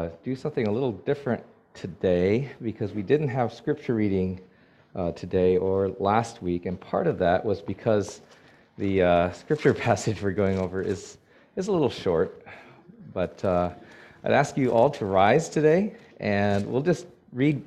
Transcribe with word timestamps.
uh, 0.00 0.08
do 0.24 0.34
something 0.34 0.66
a 0.66 0.72
little 0.72 0.92
different 0.92 1.44
today 1.74 2.50
because 2.62 2.92
we 2.92 3.02
didn't 3.02 3.28
have 3.28 3.52
scripture 3.52 3.94
reading 3.94 4.40
uh, 4.96 5.12
today 5.12 5.58
or 5.58 5.90
last 5.98 6.42
week, 6.42 6.64
and 6.64 6.80
part 6.80 7.06
of 7.06 7.18
that 7.18 7.44
was 7.44 7.60
because 7.60 8.22
the 8.78 9.02
uh, 9.02 9.32
scripture 9.32 9.74
passage 9.86 10.22
we're 10.22 10.30
going 10.30 10.58
over 10.58 10.80
is, 10.80 11.18
is 11.56 11.68
a 11.68 11.72
little 11.72 11.90
short. 11.90 12.42
But 13.12 13.44
uh, 13.44 13.74
I'd 14.24 14.32
ask 14.32 14.56
you 14.56 14.72
all 14.72 14.88
to 14.90 15.04
rise 15.04 15.50
today, 15.50 15.94
and 16.18 16.66
we'll 16.66 16.82
just 16.82 17.06
read 17.32 17.62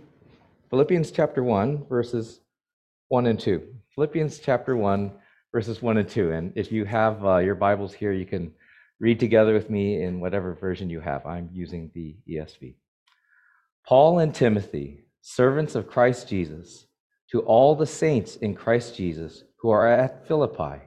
Philippians 0.71 1.11
chapter 1.11 1.43
1, 1.43 1.85
verses 1.85 2.39
1 3.09 3.27
and 3.27 3.39
2. 3.39 3.61
Philippians 3.93 4.39
chapter 4.39 4.75
1, 4.75 5.11
verses 5.51 5.83
1 5.83 5.97
and 5.97 6.09
2. 6.09 6.31
And 6.31 6.51
if 6.55 6.71
you 6.71 6.83
have 6.85 7.23
uh, 7.23 7.37
your 7.37 7.55
Bibles 7.55 7.93
here, 7.93 8.11
you 8.11 8.25
can 8.25 8.51
read 9.03 9.19
together 9.19 9.53
with 9.53 9.69
me 9.69 10.01
in 10.01 10.21
whatever 10.21 10.53
version 10.53 10.89
you 10.89 11.01
have. 11.01 11.25
I'm 11.25 11.49
using 11.51 11.91
the 11.93 12.15
ESV. 12.25 12.75
Paul 13.85 14.19
and 14.19 14.33
Timothy, 14.33 15.03
servants 15.19 15.75
of 15.75 15.89
Christ 15.89 16.29
Jesus, 16.29 16.85
to 17.29 17.41
all 17.41 17.75
the 17.75 17.85
saints 17.85 18.37
in 18.37 18.55
Christ 18.55 18.95
Jesus 18.95 19.43
who 19.59 19.71
are 19.71 19.85
at 19.85 20.25
Philippi, 20.25 20.83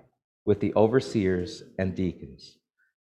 with 0.46 0.60
the 0.60 0.72
overseers 0.76 1.62
and 1.78 1.94
deacons. 1.94 2.56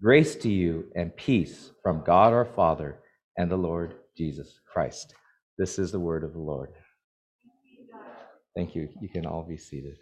Grace 0.01 0.37
to 0.37 0.49
you 0.49 0.85
and 0.95 1.17
peace 1.17 1.73
from 1.83 2.05
God 2.05 2.33
our 2.33 2.45
Father 2.45 3.01
and 3.37 3.51
the 3.51 3.57
Lord 3.57 3.97
Jesus 4.17 4.61
Christ. 4.73 5.13
This 5.59 5.81
is 5.81 5.91
the 5.91 5.99
word 5.99 6.23
of 6.23 6.35
the 6.35 6.39
Lord. 6.39 6.71
Thank 8.55 8.77
you. 8.77 8.89
You 9.01 9.09
can 9.09 9.27
all 9.27 9.43
be 9.43 9.57
seated. 9.57 9.97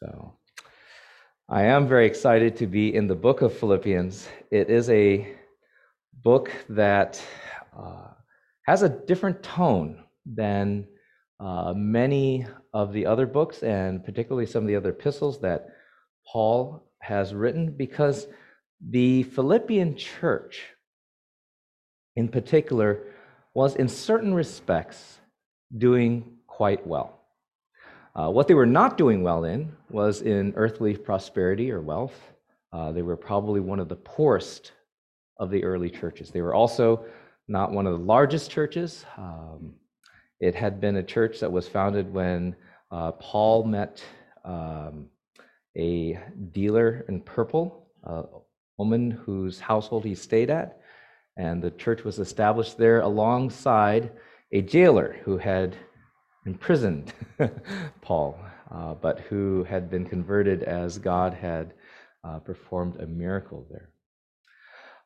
So, 0.00 0.38
I 1.50 1.62
am 1.62 1.88
very 1.88 2.04
excited 2.04 2.56
to 2.56 2.66
be 2.66 2.94
in 2.94 3.06
the 3.06 3.14
book 3.14 3.40
of 3.40 3.56
Philippians. 3.56 4.28
It 4.50 4.68
is 4.68 4.90
a 4.90 5.34
book 6.22 6.50
that 6.68 7.22
uh, 7.74 8.08
has 8.66 8.82
a 8.82 8.90
different 8.90 9.42
tone 9.42 10.04
than 10.26 10.86
uh, 11.40 11.72
many 11.74 12.46
of 12.74 12.92
the 12.92 13.06
other 13.06 13.26
books, 13.26 13.62
and 13.62 14.04
particularly 14.04 14.44
some 14.44 14.64
of 14.64 14.68
the 14.68 14.76
other 14.76 14.90
epistles 14.90 15.40
that 15.40 15.68
Paul 16.30 16.86
has 16.98 17.32
written, 17.32 17.74
because 17.74 18.26
the 18.86 19.22
Philippian 19.22 19.96
church, 19.96 20.66
in 22.14 22.28
particular, 22.28 23.06
was 23.54 23.74
in 23.74 23.88
certain 23.88 24.34
respects 24.34 25.18
doing 25.74 26.40
quite 26.46 26.86
well. 26.86 27.17
Uh, 28.18 28.28
what 28.28 28.48
they 28.48 28.54
were 28.54 28.66
not 28.66 28.98
doing 28.98 29.22
well 29.22 29.44
in 29.44 29.72
was 29.90 30.22
in 30.22 30.52
earthly 30.56 30.96
prosperity 30.96 31.70
or 31.70 31.80
wealth. 31.80 32.32
Uh, 32.72 32.90
they 32.90 33.02
were 33.02 33.16
probably 33.16 33.60
one 33.60 33.78
of 33.78 33.88
the 33.88 33.96
poorest 33.96 34.72
of 35.38 35.50
the 35.50 35.62
early 35.62 35.88
churches. 35.88 36.30
They 36.30 36.40
were 36.40 36.54
also 36.54 37.04
not 37.46 37.70
one 37.70 37.86
of 37.86 37.92
the 37.92 38.04
largest 38.04 38.50
churches. 38.50 39.04
Um, 39.16 39.74
it 40.40 40.56
had 40.56 40.80
been 40.80 40.96
a 40.96 41.02
church 41.02 41.38
that 41.38 41.52
was 41.52 41.68
founded 41.68 42.12
when 42.12 42.56
uh, 42.90 43.12
Paul 43.12 43.64
met 43.64 44.02
um, 44.44 45.06
a 45.76 46.18
dealer 46.50 47.04
in 47.08 47.20
purple, 47.20 47.86
a 48.02 48.24
woman 48.78 49.12
whose 49.12 49.60
household 49.60 50.04
he 50.04 50.16
stayed 50.16 50.50
at. 50.50 50.80
And 51.36 51.62
the 51.62 51.70
church 51.70 52.02
was 52.02 52.18
established 52.18 52.78
there 52.78 53.00
alongside 53.00 54.10
a 54.50 54.60
jailer 54.60 55.20
who 55.24 55.38
had 55.38 55.76
imprisoned 56.48 57.12
Paul, 58.00 58.38
uh, 58.70 58.94
but 58.94 59.20
who 59.28 59.64
had 59.64 59.90
been 59.90 60.06
converted 60.06 60.62
as 60.62 60.98
God 60.98 61.34
had 61.34 61.74
uh, 62.24 62.38
performed 62.38 62.96
a 62.96 63.06
miracle 63.06 63.66
there. 63.70 63.90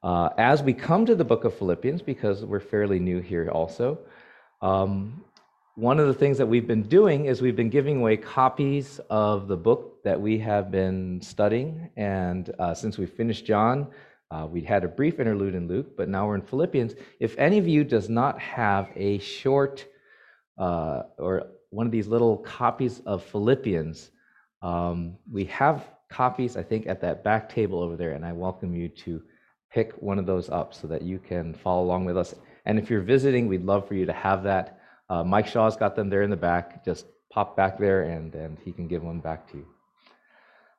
Uh, 0.05 0.29
as 0.39 0.63
we 0.63 0.73
come 0.73 1.05
to 1.05 1.17
the 1.17 1.25
book 1.25 1.43
of 1.45 1.53
Philippians, 1.59 2.01
because 2.01 2.45
we're 2.45 2.67
fairly 2.75 3.01
new 3.01 3.21
here 3.21 3.49
also, 3.51 3.99
um, 4.61 5.25
one 5.75 5.99
of 5.99 6.07
the 6.07 6.15
things 6.15 6.39
that 6.39 6.47
we've 6.47 6.67
been 6.75 6.89
doing 6.99 7.25
is 7.25 7.43
we've 7.43 7.57
been 7.57 7.71
giving 7.71 7.99
away 7.99 8.17
copies 8.17 9.01
of 9.11 9.49
the 9.49 9.57
book 9.57 10.03
that 10.05 10.21
we 10.21 10.39
have 10.39 10.71
been 10.71 11.21
studying. 11.23 11.91
And 11.97 12.55
uh, 12.59 12.75
since 12.75 12.99
we 12.99 13.07
finished 13.07 13.47
John, 13.47 13.89
uh, 14.31 14.47
we 14.47 14.61
had 14.61 14.85
a 14.85 14.89
brief 14.89 15.19
interlude 15.19 15.55
in 15.55 15.67
Luke, 15.67 15.97
but 15.97 16.09
now 16.09 16.27
we're 16.27 16.37
in 16.37 16.43
Philippians. 16.43 16.95
If 17.21 17.37
any 17.37 17.59
of 17.59 17.67
you 17.67 17.83
does 17.83 18.09
not 18.09 18.39
have 18.39 18.91
a 18.95 19.19
short 19.19 19.87
uh, 20.59 21.03
or 21.19 21.49
one 21.71 21.87
of 21.87 21.93
these 21.93 22.07
little 22.07 22.37
copies 22.39 23.01
of 23.07 23.25
Philippians, 23.25 24.11
um, 24.61 25.17
we 25.31 25.45
have 25.47 25.85
copies, 26.09 26.57
I 26.57 26.63
think, 26.63 26.87
at 26.87 27.01
that 27.01 27.25
back 27.25 27.49
table 27.49 27.81
over 27.81 27.97
there, 27.97 28.13
and 28.13 28.25
I 28.25 28.33
welcome 28.33 28.75
you 28.75 28.89
to 28.89 29.23
pick 29.73 29.93
one 29.95 30.19
of 30.19 30.27
those 30.27 30.51
up 30.51 30.75
so 30.75 30.87
that 30.89 31.03
you 31.03 31.19
can 31.19 31.55
follow 31.55 31.83
along 31.83 32.05
with 32.05 32.17
us. 32.17 32.35
And 32.67 32.79
if 32.79 32.91
you're 32.91 33.01
visiting, 33.01 33.49
we'd 33.49 33.65
love 33.65 33.89
for 33.89 33.95
you 33.95 34.07
to 34.07 34.13
have 34.13 34.43
that. 34.45 34.81
Uh, 35.09 35.25
Mike 35.25 35.47
Shaw's 35.47 35.77
got 35.77 35.97
them 35.97 36.11
there 36.11 36.23
in 36.23 36.31
the 36.31 36.37
back. 36.37 36.85
Just 36.85 37.07
pop 37.31 37.57
back 37.57 37.79
there, 37.79 38.03
and, 38.03 38.35
and 38.35 38.59
he 38.65 38.73
can 38.73 38.87
give 38.87 39.03
one 39.03 39.21
back 39.21 39.51
to 39.51 39.57
you. 39.57 39.67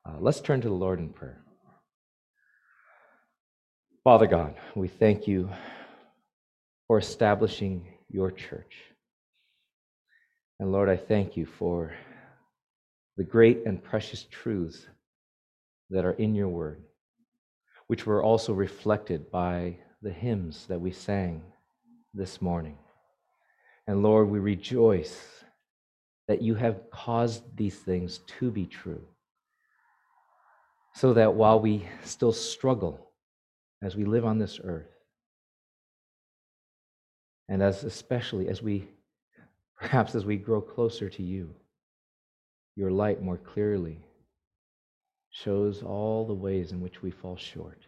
Uh, 0.06 0.16
let's 0.20 0.40
turn 0.40 0.60
to 0.60 0.68
the 0.68 0.74
Lord 0.74 1.00
in 1.00 1.08
prayer. 1.08 1.42
Father 4.04 4.26
God, 4.26 4.54
we 4.74 4.86
thank 4.86 5.26
you 5.26 5.50
for 6.86 6.98
establishing 6.98 7.86
your 8.08 8.30
church. 8.30 8.74
And 10.64 10.72
Lord, 10.72 10.88
I 10.88 10.96
thank 10.96 11.36
you 11.36 11.44
for 11.44 11.92
the 13.18 13.22
great 13.22 13.66
and 13.66 13.84
precious 13.84 14.24
truths 14.30 14.86
that 15.90 16.06
are 16.06 16.12
in 16.12 16.34
your 16.34 16.48
word, 16.48 16.82
which 17.86 18.06
were 18.06 18.22
also 18.22 18.54
reflected 18.54 19.30
by 19.30 19.76
the 20.00 20.10
hymns 20.10 20.64
that 20.68 20.80
we 20.80 20.90
sang 20.90 21.42
this 22.14 22.40
morning. 22.40 22.78
And 23.86 24.02
Lord, 24.02 24.30
we 24.30 24.38
rejoice 24.38 25.44
that 26.28 26.40
you 26.40 26.54
have 26.54 26.90
caused 26.90 27.42
these 27.58 27.76
things 27.76 28.20
to 28.38 28.50
be 28.50 28.64
true, 28.64 29.06
so 30.94 31.12
that 31.12 31.34
while 31.34 31.60
we 31.60 31.86
still 32.04 32.32
struggle 32.32 33.10
as 33.82 33.96
we 33.96 34.06
live 34.06 34.24
on 34.24 34.38
this 34.38 34.58
earth, 34.64 34.88
and 37.50 37.62
as 37.62 37.84
especially 37.84 38.48
as 38.48 38.62
we 38.62 38.88
Perhaps 39.76 40.14
as 40.14 40.24
we 40.24 40.36
grow 40.36 40.60
closer 40.60 41.08
to 41.10 41.22
you, 41.22 41.54
your 42.76 42.90
light 42.90 43.22
more 43.22 43.36
clearly 43.36 44.00
shows 45.30 45.82
all 45.82 46.26
the 46.26 46.34
ways 46.34 46.72
in 46.72 46.80
which 46.80 47.02
we 47.02 47.10
fall 47.10 47.36
short, 47.36 47.86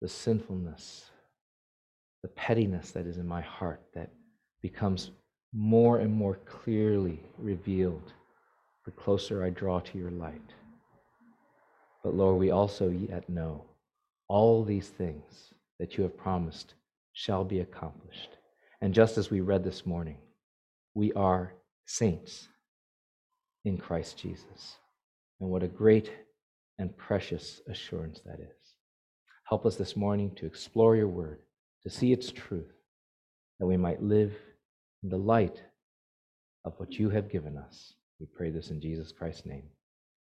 the 0.00 0.08
sinfulness, 0.08 1.10
the 2.22 2.28
pettiness 2.28 2.90
that 2.90 3.06
is 3.06 3.18
in 3.18 3.26
my 3.26 3.40
heart 3.40 3.80
that 3.94 4.10
becomes 4.62 5.10
more 5.52 5.98
and 5.98 6.12
more 6.12 6.38
clearly 6.44 7.20
revealed 7.38 8.12
the 8.84 8.90
closer 8.90 9.44
I 9.44 9.50
draw 9.50 9.80
to 9.80 9.98
your 9.98 10.10
light. 10.10 10.52
But 12.02 12.14
Lord, 12.14 12.38
we 12.38 12.50
also 12.50 12.90
yet 12.90 13.28
know 13.28 13.64
all 14.28 14.64
these 14.64 14.88
things 14.88 15.54
that 15.78 15.96
you 15.96 16.02
have 16.02 16.16
promised 16.16 16.74
shall 17.12 17.44
be 17.44 17.60
accomplished. 17.60 18.36
And 18.80 18.92
just 18.92 19.18
as 19.18 19.30
we 19.30 19.40
read 19.40 19.64
this 19.64 19.86
morning, 19.86 20.18
we 20.96 21.12
are 21.12 21.52
saints 21.84 22.48
in 23.66 23.76
Christ 23.76 24.16
Jesus. 24.16 24.78
And 25.40 25.50
what 25.50 25.62
a 25.62 25.68
great 25.68 26.10
and 26.78 26.96
precious 26.96 27.60
assurance 27.68 28.22
that 28.24 28.40
is. 28.40 28.74
Help 29.46 29.66
us 29.66 29.76
this 29.76 29.94
morning 29.94 30.34
to 30.36 30.46
explore 30.46 30.96
your 30.96 31.08
word, 31.08 31.40
to 31.82 31.90
see 31.90 32.14
its 32.14 32.32
truth, 32.32 32.72
that 33.60 33.66
we 33.66 33.76
might 33.76 34.02
live 34.02 34.32
in 35.02 35.10
the 35.10 35.18
light 35.18 35.62
of 36.64 36.72
what 36.78 36.94
you 36.94 37.10
have 37.10 37.30
given 37.30 37.58
us. 37.58 37.92
We 38.18 38.24
pray 38.34 38.48
this 38.48 38.70
in 38.70 38.80
Jesus 38.80 39.12
Christ's 39.12 39.44
name. 39.44 39.68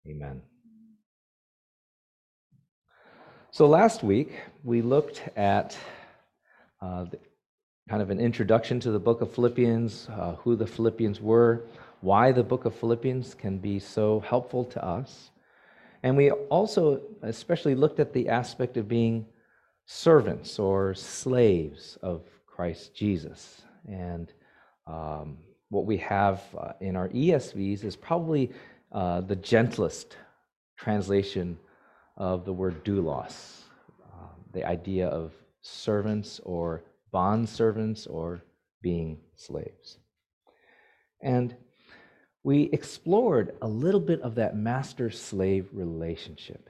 Amen. 0.10 0.42
So 3.52 3.66
last 3.66 4.04
week, 4.04 4.34
we 4.66 4.82
looked 4.82 5.24
at 5.38 5.78
uh, 6.82 7.06
the 7.06 7.20
kind 7.90 8.04
of 8.04 8.12
an 8.12 8.20
introduction 8.20 8.80
to 8.80 8.92
the 8.92 9.00
book 9.00 9.20
of 9.20 9.34
Philippians, 9.34 10.10
uh, 10.12 10.36
who 10.36 10.56
the 10.56 10.68
Philippians 10.68 11.20
were, 11.20 11.64
why 12.02 12.32
the 12.32 12.44
book 12.44 12.66
of 12.66 12.76
Philippians 12.76 13.34
can 13.34 13.58
be 13.58 13.80
so 13.80 14.20
helpful 14.20 14.64
to 14.66 14.86
us. 14.86 15.32
And 16.04 16.16
we 16.16 16.30
also 16.30 17.02
especially 17.24 17.74
looked 17.74 18.00
at 18.00 18.14
the 18.14 18.30
aspect 18.30 18.78
of 18.78 18.88
being 18.88 19.26
servants 19.88 20.60
or 20.60 20.94
slaves 20.94 21.98
of 22.04 22.22
Christ 22.46 22.94
Jesus. 22.94 23.64
And 23.88 24.32
um, 24.86 25.40
what 25.70 25.88
we 25.88 25.98
have 25.98 26.44
uh, 26.56 26.74
in 26.80 26.96
our 26.96 27.10
ESVs 27.10 27.84
is 27.84 27.96
probably 27.96 28.52
uh, 28.92 29.22
the 29.22 29.36
gentlest 29.36 30.16
translation 30.78 31.58
of 32.18 32.46
the 32.46 32.54
word 32.54 32.86
doulos, 32.86 33.62
um, 34.14 34.30
the 34.54 34.64
idea 34.64 35.08
of 35.08 35.32
servants 35.62 36.40
or 36.46 36.84
bond 37.12 37.48
servants 37.48 38.08
or 38.08 38.44
being 38.82 39.20
slaves. 39.36 39.98
And 41.22 41.56
we 42.44 42.64
explored 42.72 43.56
a 43.62 43.68
little 43.68 44.00
bit 44.00 44.22
of 44.22 44.36
that 44.36 44.56
master 44.56 45.10
slave 45.10 45.68
relationship. 45.74 46.70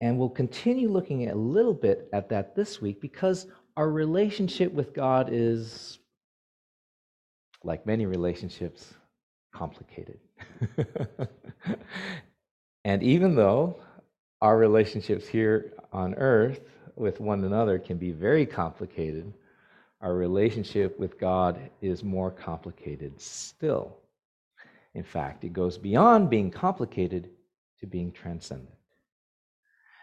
And 0.00 0.18
we'll 0.18 0.28
continue 0.28 0.88
looking 0.88 1.28
a 1.28 1.34
little 1.34 1.74
bit 1.74 2.08
at 2.12 2.28
that 2.28 2.54
this 2.54 2.80
week 2.80 3.00
because 3.00 3.46
our 3.76 3.90
relationship 3.90 4.72
with 4.72 4.94
God 4.94 5.30
is, 5.32 5.98
like 7.64 7.86
many 7.86 8.06
relationships, 8.06 8.94
complicated. 9.52 10.18
and 12.84 13.02
even 13.02 13.34
though 13.34 13.76
our 14.42 14.56
relationships 14.56 15.26
here 15.26 15.72
on 15.92 16.14
earth 16.14 16.60
with 16.96 17.20
one 17.20 17.44
another 17.44 17.78
can 17.78 17.98
be 17.98 18.10
very 18.10 18.46
complicated, 18.46 19.32
our 20.00 20.14
relationship 20.14 20.98
with 20.98 21.18
God 21.18 21.70
is 21.80 22.02
more 22.02 22.30
complicated 22.30 23.20
still. 23.20 23.96
In 24.94 25.04
fact, 25.04 25.44
it 25.44 25.52
goes 25.52 25.78
beyond 25.78 26.30
being 26.30 26.50
complicated 26.50 27.30
to 27.80 27.86
being 27.86 28.12
transcendent. 28.12 28.70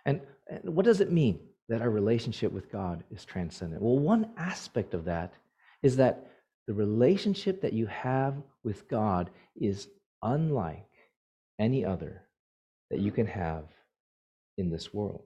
And, 0.05 0.21
and 0.47 0.75
what 0.75 0.85
does 0.85 1.01
it 1.01 1.11
mean 1.11 1.39
that 1.69 1.81
our 1.81 1.89
relationship 1.89 2.51
with 2.51 2.71
God 2.71 3.03
is 3.09 3.25
transcendent? 3.25 3.81
Well, 3.81 3.97
one 3.97 4.29
aspect 4.37 4.93
of 4.93 5.05
that 5.05 5.33
is 5.81 5.95
that 5.97 6.27
the 6.67 6.73
relationship 6.73 7.61
that 7.61 7.73
you 7.73 7.87
have 7.87 8.35
with 8.63 8.87
God 8.87 9.29
is 9.55 9.87
unlike 10.21 10.85
any 11.59 11.83
other 11.83 12.23
that 12.89 12.99
you 12.99 13.11
can 13.11 13.27
have 13.27 13.65
in 14.57 14.69
this 14.69 14.93
world. 14.93 15.23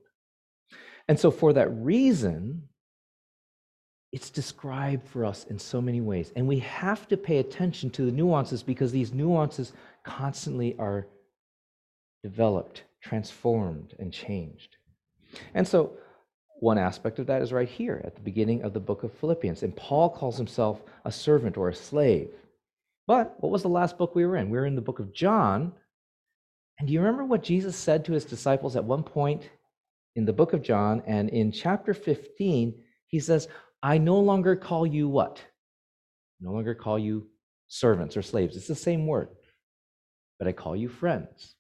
And 1.08 1.20
so, 1.20 1.32
for 1.32 1.54
that 1.54 1.70
reason, 1.70 2.64
it's 4.12 4.30
described 4.30 5.08
for 5.08 5.26
us 5.26 5.46
in 5.46 5.60
so 5.60 5.82
many 5.82 6.02
ways. 6.02 6.32
And 6.36 6.48
we 6.48 6.60
have 6.60 7.08
to 7.10 7.18
pay 7.18 7.38
attention 7.38 7.90
to 7.92 8.06
the 8.06 8.12
nuances 8.12 8.64
because 8.64 8.92
these 8.92 9.14
nuances 9.14 9.74
constantly 10.04 10.76
are 10.80 11.08
developed, 12.24 12.84
transformed, 13.02 13.94
and 14.00 14.12
changed. 14.12 14.78
And 15.54 15.68
so, 15.68 15.94
one 16.60 16.78
aspect 16.78 17.20
of 17.20 17.28
that 17.28 17.42
is 17.42 17.54
right 17.54 17.70
here 17.70 18.02
at 18.04 18.16
the 18.16 18.22
beginning 18.22 18.64
of 18.64 18.74
the 18.74 18.80
book 18.80 19.04
of 19.04 19.14
Philippians. 19.14 19.64
And 19.64 19.76
Paul 19.76 20.10
calls 20.10 20.38
himself 20.38 20.82
a 21.06 21.12
servant 21.12 21.56
or 21.58 21.70
a 21.70 21.76
slave. 21.76 22.30
But 23.06 23.36
what 23.40 23.52
was 23.52 23.62
the 23.62 23.70
last 23.70 23.98
book 23.98 24.16
we 24.16 24.26
were 24.26 24.38
in? 24.38 24.50
We 24.50 24.58
were 24.58 24.66
in 24.66 24.76
the 24.76 24.82
book 24.82 25.00
of 25.00 25.14
John. 25.14 25.74
And 26.80 26.88
do 26.88 26.94
you 26.94 27.00
remember 27.00 27.24
what 27.26 27.44
Jesus 27.44 27.76
said 27.76 28.06
to 28.06 28.14
his 28.14 28.26
disciples 28.26 28.76
at 28.76 28.84
one 28.84 29.04
point 29.04 29.50
in 30.18 30.26
the 30.26 30.34
book 30.34 30.52
of 30.52 30.64
John? 30.64 31.02
And 31.08 31.30
in 31.30 31.52
chapter 31.52 31.94
15, 31.94 32.74
he 33.06 33.20
says, 33.20 33.48
I 33.82 34.00
no 34.00 34.20
longer 34.20 34.56
call 34.56 34.86
you 34.86 35.08
what? 35.08 35.42
No 36.42 36.52
longer 36.52 36.76
call 36.76 37.00
you 37.00 37.28
servants 37.68 38.18
or 38.18 38.22
slaves. 38.22 38.58
It's 38.58 38.68
the 38.68 38.76
same 38.76 39.08
word, 39.08 39.30
but 40.40 40.48
I 40.48 40.52
call 40.52 40.76
you 40.76 40.90
friends. 40.90 41.56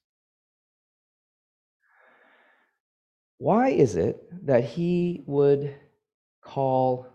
Why 3.37 3.69
is 3.69 3.95
it 3.95 4.27
that 4.47 4.63
he 4.63 5.23
would 5.27 5.75
call 6.41 7.07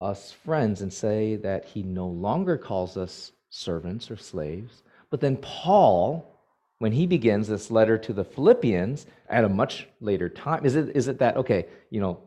us 0.00 0.32
friends 0.32 0.80
and 0.80 0.92
say 0.92 1.36
that 1.36 1.66
he 1.66 1.82
no 1.82 2.06
longer 2.08 2.56
calls 2.56 2.96
us 2.96 3.32
servants 3.50 4.10
or 4.10 4.16
slaves? 4.16 4.82
But 5.10 5.20
then 5.20 5.36
Paul, 5.36 6.37
when 6.78 6.92
he 6.92 7.06
begins 7.06 7.48
this 7.48 7.70
letter 7.70 7.98
to 7.98 8.12
the 8.12 8.24
Philippians 8.24 9.06
at 9.28 9.44
a 9.44 9.48
much 9.48 9.88
later 10.00 10.28
time, 10.28 10.64
is 10.64 10.76
it, 10.76 10.96
is 10.96 11.08
it 11.08 11.18
that, 11.18 11.36
okay, 11.36 11.66
you 11.90 12.00
know, 12.00 12.20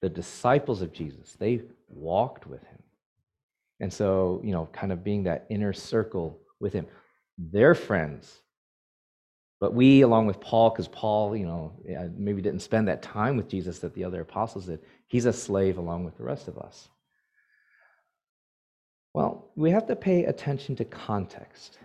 the 0.00 0.08
disciples 0.08 0.82
of 0.82 0.92
Jesus, 0.92 1.34
they 1.38 1.62
walked 1.88 2.46
with 2.46 2.62
him. 2.62 2.82
And 3.80 3.92
so, 3.92 4.40
you 4.42 4.52
know, 4.52 4.68
kind 4.72 4.92
of 4.92 5.04
being 5.04 5.24
that 5.24 5.46
inner 5.50 5.72
circle 5.72 6.40
with 6.60 6.72
him. 6.72 6.86
They're 7.36 7.74
friends. 7.74 8.40
But 9.60 9.74
we, 9.74 10.02
along 10.02 10.26
with 10.26 10.40
Paul, 10.40 10.70
because 10.70 10.88
Paul, 10.88 11.36
you 11.36 11.46
know, 11.46 11.72
maybe 12.16 12.42
didn't 12.42 12.60
spend 12.60 12.88
that 12.88 13.02
time 13.02 13.36
with 13.36 13.48
Jesus 13.48 13.78
that 13.80 13.94
the 13.94 14.04
other 14.04 14.20
apostles 14.20 14.66
did, 14.66 14.80
he's 15.06 15.26
a 15.26 15.32
slave 15.32 15.78
along 15.78 16.04
with 16.04 16.16
the 16.16 16.24
rest 16.24 16.48
of 16.48 16.58
us. 16.58 16.88
Well, 19.12 19.50
we 19.56 19.70
have 19.70 19.86
to 19.86 19.96
pay 19.96 20.24
attention 20.24 20.76
to 20.76 20.84
context 20.84 21.78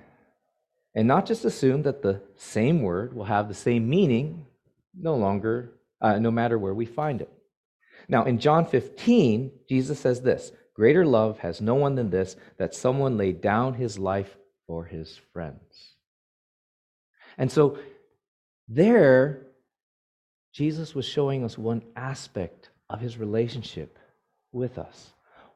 and 0.95 1.07
not 1.07 1.25
just 1.25 1.45
assume 1.45 1.83
that 1.83 2.01
the 2.01 2.21
same 2.36 2.81
word 2.81 3.13
will 3.13 3.25
have 3.25 3.47
the 3.47 3.53
same 3.53 3.89
meaning 3.89 4.45
no 5.00 5.15
longer, 5.15 5.74
uh, 6.01 6.19
no 6.19 6.31
matter 6.31 6.57
where 6.57 6.74
we 6.74 6.86
find 6.86 7.21
it. 7.21 7.31
Now, 8.07 8.25
in 8.25 8.39
John 8.39 8.65
15, 8.65 9.51
Jesus 9.68 10.00
says 10.00 10.21
this 10.21 10.51
Greater 10.74 11.06
love 11.06 11.39
has 11.39 11.62
no 11.62 11.75
one 11.75 11.95
than 11.95 12.09
this, 12.09 12.36
that 12.57 12.74
someone 12.74 13.18
laid 13.18 13.41
down 13.41 13.74
his 13.74 14.00
life 14.00 14.36
for 14.65 14.86
his 14.86 15.19
friends. 15.33 15.95
And 17.38 17.51
so, 17.51 17.77
there, 18.68 19.47
Jesus 20.53 20.95
was 20.95 21.06
showing 21.06 21.44
us 21.44 21.57
one 21.57 21.83
aspect 21.95 22.69
of 22.89 23.00
his 23.00 23.18
relationship 23.18 23.97
with 24.51 24.77
us. 24.77 25.12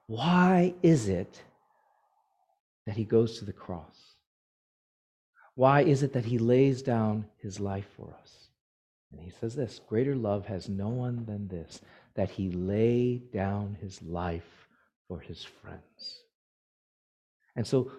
Why 0.08 0.74
is 0.84 1.10
it 1.10 1.42
that 2.86 2.98
he 2.98 3.04
goes 3.04 3.40
to 3.40 3.46
the 3.46 3.54
cross? 3.54 4.13
Why 5.56 5.82
is 5.82 6.04
it 6.04 6.14
that 6.14 6.26
he 6.26 6.38
lays 6.38 6.82
down 6.82 7.26
his 7.38 7.60
life 7.60 7.88
for 7.96 8.14
us? 8.22 8.50
And 9.12 9.22
he 9.22 9.30
says 9.30 9.56
this 9.56 9.80
Greater 9.88 10.16
love 10.16 10.46
has 10.48 10.68
no 10.70 10.90
one 10.90 11.26
than 11.26 11.48
this, 11.48 11.82
that 12.16 12.30
he 12.30 12.50
lay 12.50 13.18
down 13.18 13.78
his 13.80 14.02
life 14.02 14.68
for 15.08 15.20
his 15.20 15.44
friends. 15.44 16.24
And 17.56 17.66
so, 17.66 17.92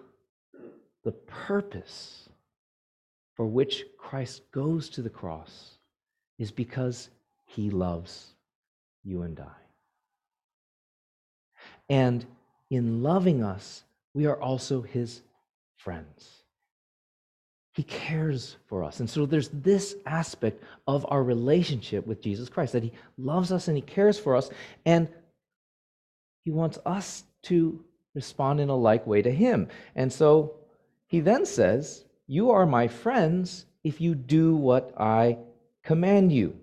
the 1.03 1.13
purpose 1.13 2.27
for 3.35 3.45
which 3.45 3.85
Christ 3.97 4.41
goes 4.51 4.89
to 4.89 5.01
the 5.01 5.09
cross 5.09 5.77
is 6.37 6.51
because 6.51 7.09
he 7.45 7.69
loves 7.69 8.33
you 9.03 9.21
and 9.21 9.39
I. 9.39 9.55
And 11.89 12.25
in 12.69 13.03
loving 13.03 13.43
us, 13.43 13.83
we 14.13 14.25
are 14.25 14.41
also 14.41 14.81
his 14.81 15.21
friends. 15.77 16.44
He 17.75 17.83
cares 17.83 18.55
for 18.67 18.85
us. 18.85 19.01
And 19.01 19.09
so 19.09 19.25
there's 19.25 19.49
this 19.49 19.95
aspect 20.05 20.63
of 20.87 21.05
our 21.09 21.21
relationship 21.21 22.07
with 22.07 22.21
Jesus 22.21 22.47
Christ 22.47 22.71
that 22.73 22.83
He 22.83 22.93
loves 23.17 23.51
us 23.51 23.67
and 23.67 23.75
He 23.75 23.81
cares 23.81 24.17
for 24.17 24.35
us. 24.35 24.49
And 24.85 25.09
He 26.45 26.51
wants 26.51 26.79
us 26.85 27.25
to 27.43 27.83
respond 28.13 28.61
in 28.61 28.69
a 28.69 28.75
like 28.75 29.05
way 29.05 29.21
to 29.21 29.31
Him. 29.31 29.67
And 29.93 30.11
so 30.11 30.55
He 31.07 31.19
then 31.19 31.45
says, 31.45 32.05
You 32.27 32.51
are 32.51 32.65
my 32.65 32.87
friends 32.87 33.65
if 33.83 33.99
you 33.99 34.15
do 34.15 34.55
what 34.55 34.93
I 34.97 35.37
command 35.83 36.31
you. 36.31 36.55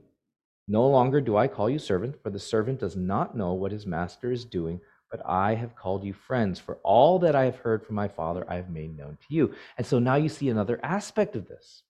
No 0.66 0.88
longer 0.88 1.20
do 1.20 1.36
I 1.36 1.46
call 1.46 1.68
you 1.68 1.78
servant, 1.78 2.22
for 2.22 2.30
the 2.30 2.38
servant 2.38 2.80
does 2.80 2.96
not 2.96 3.36
know 3.36 3.52
what 3.52 3.72
his 3.72 3.86
master 3.86 4.32
is 4.32 4.44
doing 4.44 4.80
but 5.12 5.20
I 5.26 5.54
have 5.54 5.76
called 5.76 6.04
you 6.04 6.14
friends, 6.14 6.58
for 6.58 6.78
all 6.82 7.18
that 7.18 7.36
I 7.36 7.44
have 7.44 7.56
heard 7.56 7.84
from 7.84 7.94
my 7.94 8.08
Father 8.08 8.46
I 8.48 8.56
have 8.56 8.70
made 8.70 8.96
known 8.96 9.18
to 9.20 9.34
you. 9.34 9.54
And 9.76 9.86
so 9.86 9.98
now 9.98 10.14
you 10.14 10.30
see 10.30 10.48
another 10.48 10.80
aspect 10.82 11.36
of 11.36 11.46
this. 11.46 11.82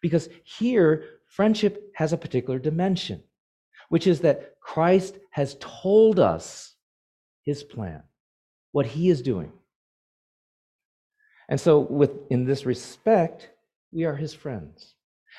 Because 0.00 0.28
here, 0.44 1.04
friendship 1.26 1.90
has 1.96 2.12
a 2.12 2.16
particular 2.16 2.60
dimension, 2.60 3.24
which 3.88 4.06
is 4.06 4.20
that 4.20 4.54
Christ 4.60 5.18
has 5.30 5.56
told 5.58 6.20
us 6.20 6.76
his 7.42 7.64
plan, 7.64 8.04
what 8.70 8.86
he 8.86 9.08
is 9.08 9.20
doing. 9.20 9.52
And 11.48 11.60
so, 11.60 11.80
with, 11.80 12.12
in 12.30 12.44
this 12.44 12.64
respect, 12.64 13.50
we 13.90 14.04
are 14.04 14.14
his 14.14 14.32
friends. 14.32 14.94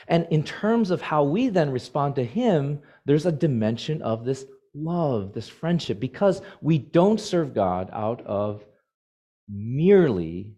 And 0.10 0.28
in 0.32 0.44
terms 0.44 0.92
of 0.92 1.02
how 1.02 1.24
we 1.24 1.48
then 1.48 1.72
respond 1.72 2.16
to 2.16 2.26
him, 2.26 2.82
there's 3.06 3.26
a 3.26 3.32
dimension 3.32 4.02
of 4.02 4.26
this 4.26 4.46
love, 4.76 5.34
this 5.34 5.48
friendship, 5.48 6.00
because 6.00 6.42
we 6.62 6.78
don't 6.78 7.20
serve 7.20 7.54
God 7.54 7.90
out 7.94 8.22
of 8.26 8.64
merely 9.50 10.56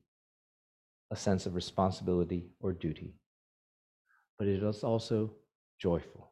a 1.12 1.16
sense 1.16 1.46
of 1.46 1.56
responsibility 1.56 2.46
or 2.60 2.74
duty, 2.74 3.14
but 4.38 4.48
it 4.48 4.62
is 4.62 4.84
also 4.84 5.32
joyful. 5.80 6.32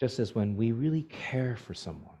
Just 0.00 0.18
as 0.18 0.34
when 0.34 0.56
we 0.56 0.72
really 0.72 1.02
care 1.02 1.56
for 1.56 1.72
someone, 1.72 2.16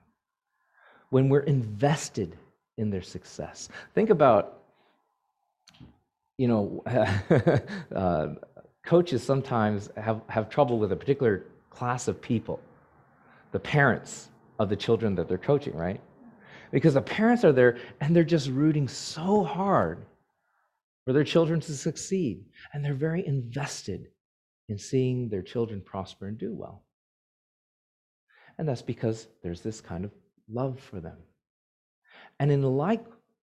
when 1.10 1.28
we're 1.28 1.40
invested 1.40 2.36
in 2.76 2.90
their 2.90 3.02
success. 3.02 3.68
Think 3.94 4.10
about, 4.10 4.62
you 6.38 6.48
know, 6.48 6.82
uh, 7.94 8.28
coaches 8.84 9.22
sometimes 9.22 9.90
have, 9.96 10.22
have 10.28 10.48
trouble 10.48 10.78
with 10.78 10.92
a 10.92 10.96
particular 10.96 11.44
class 11.70 12.08
of 12.08 12.20
people 12.20 12.60
the 13.54 13.60
parents 13.60 14.30
of 14.58 14.68
the 14.68 14.74
children 14.74 15.14
that 15.14 15.28
they're 15.28 15.38
coaching, 15.38 15.76
right? 15.76 16.00
Because 16.72 16.94
the 16.94 17.00
parents 17.00 17.44
are 17.44 17.52
there 17.52 17.78
and 18.00 18.14
they're 18.14 18.24
just 18.24 18.50
rooting 18.50 18.88
so 18.88 19.44
hard 19.44 20.04
for 21.06 21.12
their 21.12 21.22
children 21.22 21.60
to 21.60 21.72
succeed. 21.72 22.44
And 22.72 22.84
they're 22.84 22.94
very 22.94 23.24
invested 23.24 24.08
in 24.68 24.76
seeing 24.76 25.28
their 25.28 25.40
children 25.40 25.80
prosper 25.80 26.26
and 26.26 26.36
do 26.36 26.52
well. 26.52 26.82
And 28.58 28.68
that's 28.68 28.82
because 28.82 29.28
there's 29.44 29.60
this 29.60 29.80
kind 29.80 30.04
of 30.04 30.10
love 30.50 30.80
for 30.80 30.98
them. 30.98 31.18
And 32.40 32.50
in 32.50 32.62
like 32.62 33.06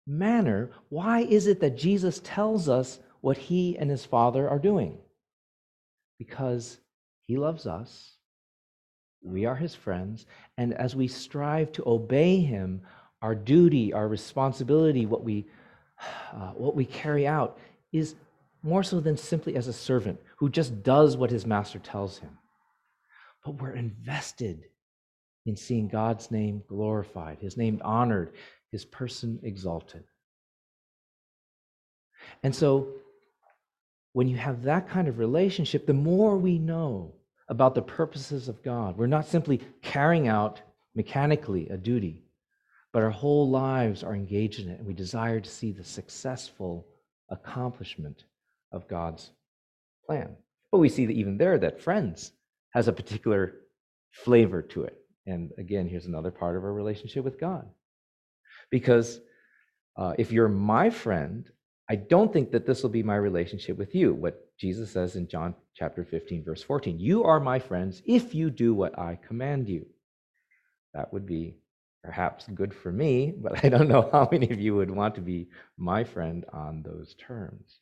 manner, 0.08 0.72
why 0.88 1.20
is 1.20 1.46
it 1.46 1.60
that 1.60 1.76
Jesus 1.76 2.20
tells 2.24 2.68
us 2.68 2.98
what 3.20 3.38
he 3.38 3.78
and 3.78 3.88
his 3.88 4.04
Father 4.04 4.48
are 4.50 4.58
doing? 4.58 4.98
Because 6.18 6.78
He 7.28 7.36
loves 7.36 7.68
us. 7.68 8.13
We 9.24 9.46
are 9.46 9.56
his 9.56 9.74
friends. 9.74 10.26
And 10.58 10.74
as 10.74 10.94
we 10.94 11.08
strive 11.08 11.72
to 11.72 11.82
obey 11.86 12.40
him, 12.40 12.82
our 13.22 13.34
duty, 13.34 13.92
our 13.92 14.06
responsibility, 14.06 15.06
what 15.06 15.24
we, 15.24 15.46
uh, 16.32 16.50
what 16.50 16.76
we 16.76 16.84
carry 16.84 17.26
out 17.26 17.58
is 17.92 18.14
more 18.62 18.82
so 18.82 19.00
than 19.00 19.16
simply 19.16 19.56
as 19.56 19.66
a 19.66 19.72
servant 19.72 20.20
who 20.36 20.48
just 20.48 20.82
does 20.82 21.16
what 21.16 21.30
his 21.30 21.46
master 21.46 21.78
tells 21.78 22.18
him. 22.18 22.38
But 23.44 23.60
we're 23.60 23.74
invested 23.74 24.64
in 25.46 25.56
seeing 25.56 25.88
God's 25.88 26.30
name 26.30 26.62
glorified, 26.68 27.38
his 27.40 27.56
name 27.56 27.80
honored, 27.84 28.32
his 28.72 28.84
person 28.84 29.38
exalted. 29.42 30.04
And 32.42 32.54
so, 32.54 32.88
when 34.14 34.28
you 34.28 34.36
have 34.36 34.62
that 34.62 34.88
kind 34.88 35.08
of 35.08 35.18
relationship, 35.18 35.86
the 35.86 35.92
more 35.92 36.38
we 36.38 36.58
know 36.58 37.14
about 37.48 37.74
the 37.74 37.82
purposes 37.82 38.48
of 38.48 38.62
God, 38.62 38.96
we're 38.96 39.06
not 39.06 39.26
simply 39.26 39.60
carrying 39.82 40.28
out 40.28 40.62
mechanically 40.94 41.68
a 41.68 41.76
duty, 41.76 42.24
but 42.92 43.02
our 43.02 43.10
whole 43.10 43.50
lives 43.50 44.02
are 44.02 44.14
engaged 44.14 44.60
in 44.60 44.70
it, 44.70 44.78
and 44.78 44.86
we 44.86 44.94
desire 44.94 45.40
to 45.40 45.50
see 45.50 45.72
the 45.72 45.84
successful 45.84 46.86
accomplishment 47.30 48.24
of 48.72 48.88
God's 48.88 49.30
plan. 50.06 50.36
But 50.70 50.78
we 50.78 50.88
see 50.88 51.06
that 51.06 51.12
even 51.12 51.36
there, 51.36 51.58
that 51.58 51.80
friends 51.80 52.32
has 52.70 52.88
a 52.88 52.92
particular 52.92 53.54
flavor 54.10 54.62
to 54.62 54.84
it. 54.84 54.96
And 55.26 55.52
again, 55.58 55.88
here's 55.88 56.06
another 56.06 56.30
part 56.30 56.56
of 56.56 56.64
our 56.64 56.72
relationship 56.72 57.24
with 57.24 57.40
God. 57.40 57.66
Because 58.70 59.20
uh, 59.96 60.14
if 60.18 60.32
you're 60.32 60.48
my 60.48 60.90
friend, 60.90 61.50
I 61.88 61.96
don't 61.96 62.32
think 62.32 62.50
that 62.52 62.66
this 62.66 62.82
will 62.82 62.90
be 62.90 63.02
my 63.02 63.16
relationship 63.16 63.76
with 63.76 63.94
you. 63.94 64.14
What 64.14 64.48
Jesus 64.56 64.90
says 64.90 65.16
in 65.16 65.28
John 65.28 65.54
chapter 65.74 66.04
15, 66.04 66.44
verse 66.44 66.62
14 66.62 66.98
You 66.98 67.24
are 67.24 67.40
my 67.40 67.58
friends 67.58 68.02
if 68.06 68.34
you 68.34 68.50
do 68.50 68.74
what 68.74 68.98
I 68.98 69.18
command 69.26 69.68
you. 69.68 69.86
That 70.94 71.12
would 71.12 71.26
be 71.26 71.56
perhaps 72.02 72.46
good 72.54 72.72
for 72.72 72.90
me, 72.90 73.34
but 73.36 73.64
I 73.64 73.68
don't 73.68 73.88
know 73.88 74.08
how 74.10 74.28
many 74.30 74.50
of 74.50 74.60
you 74.60 74.76
would 74.76 74.90
want 74.90 75.14
to 75.16 75.20
be 75.20 75.48
my 75.76 76.04
friend 76.04 76.44
on 76.52 76.82
those 76.82 77.14
terms. 77.14 77.80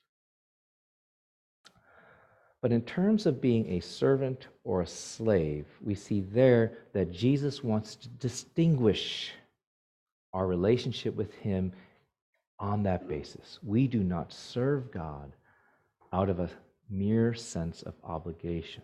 But 2.61 2.71
in 2.71 2.83
terms 2.83 3.27
of 3.27 3.41
being 3.41 3.73
a 3.73 3.81
servant 3.81 4.47
or 4.63 4.83
a 4.83 4.87
slave, 4.87 5.67
we 5.81 5.97
see 5.97 6.21
there 6.21 6.79
that 6.93 7.11
Jesus 7.11 7.63
wants 7.63 7.97
to 7.97 8.09
distinguish 8.09 9.33
our 10.33 10.47
relationship 10.47 11.15
with 11.17 11.35
Him 11.35 11.73
on 12.59 12.83
that 12.85 13.09
basis. 13.09 13.59
We 13.63 13.87
do 13.87 14.03
not 14.03 14.33
serve 14.33 14.93
God 14.93 15.33
out 16.13 16.29
of 16.29 16.41
a 16.41 16.51
mere 16.91 17.35
sense 17.35 17.83
of 17.83 17.95
obligation, 18.05 18.83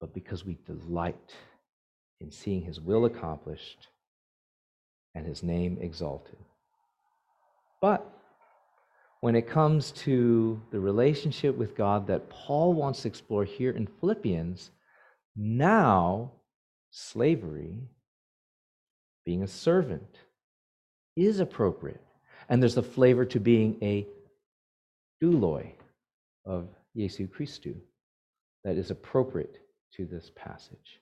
but 0.00 0.14
because 0.14 0.44
we 0.44 0.58
delight 0.66 1.34
in 2.20 2.30
seeing 2.30 2.62
His 2.62 2.80
will 2.80 3.04
accomplished 3.04 3.88
and 5.14 5.26
His 5.26 5.42
name 5.42 5.78
exalted. 5.80 6.38
But 7.80 8.06
when 9.20 9.36
it 9.36 9.48
comes 9.48 9.92
to 9.92 10.60
the 10.70 10.80
relationship 10.80 11.56
with 11.56 11.76
God 11.76 12.06
that 12.08 12.28
Paul 12.28 12.72
wants 12.72 13.02
to 13.02 13.08
explore 13.08 13.44
here 13.44 13.70
in 13.70 13.86
Philippians, 13.86 14.70
now 15.36 16.32
slavery, 16.90 17.78
being 19.24 19.42
a 19.42 19.48
servant, 19.48 20.18
is 21.16 21.40
appropriate. 21.40 22.02
And 22.48 22.62
there's 22.62 22.76
a 22.76 22.82
flavor 22.82 23.24
to 23.26 23.40
being 23.40 23.78
a 23.82 24.06
douloi 25.22 25.72
of 26.44 26.68
Jesu 26.96 27.28
Christu 27.28 27.76
that 28.64 28.76
is 28.76 28.90
appropriate 28.90 29.58
to 29.96 30.06
this 30.06 30.30
passage. 30.34 31.00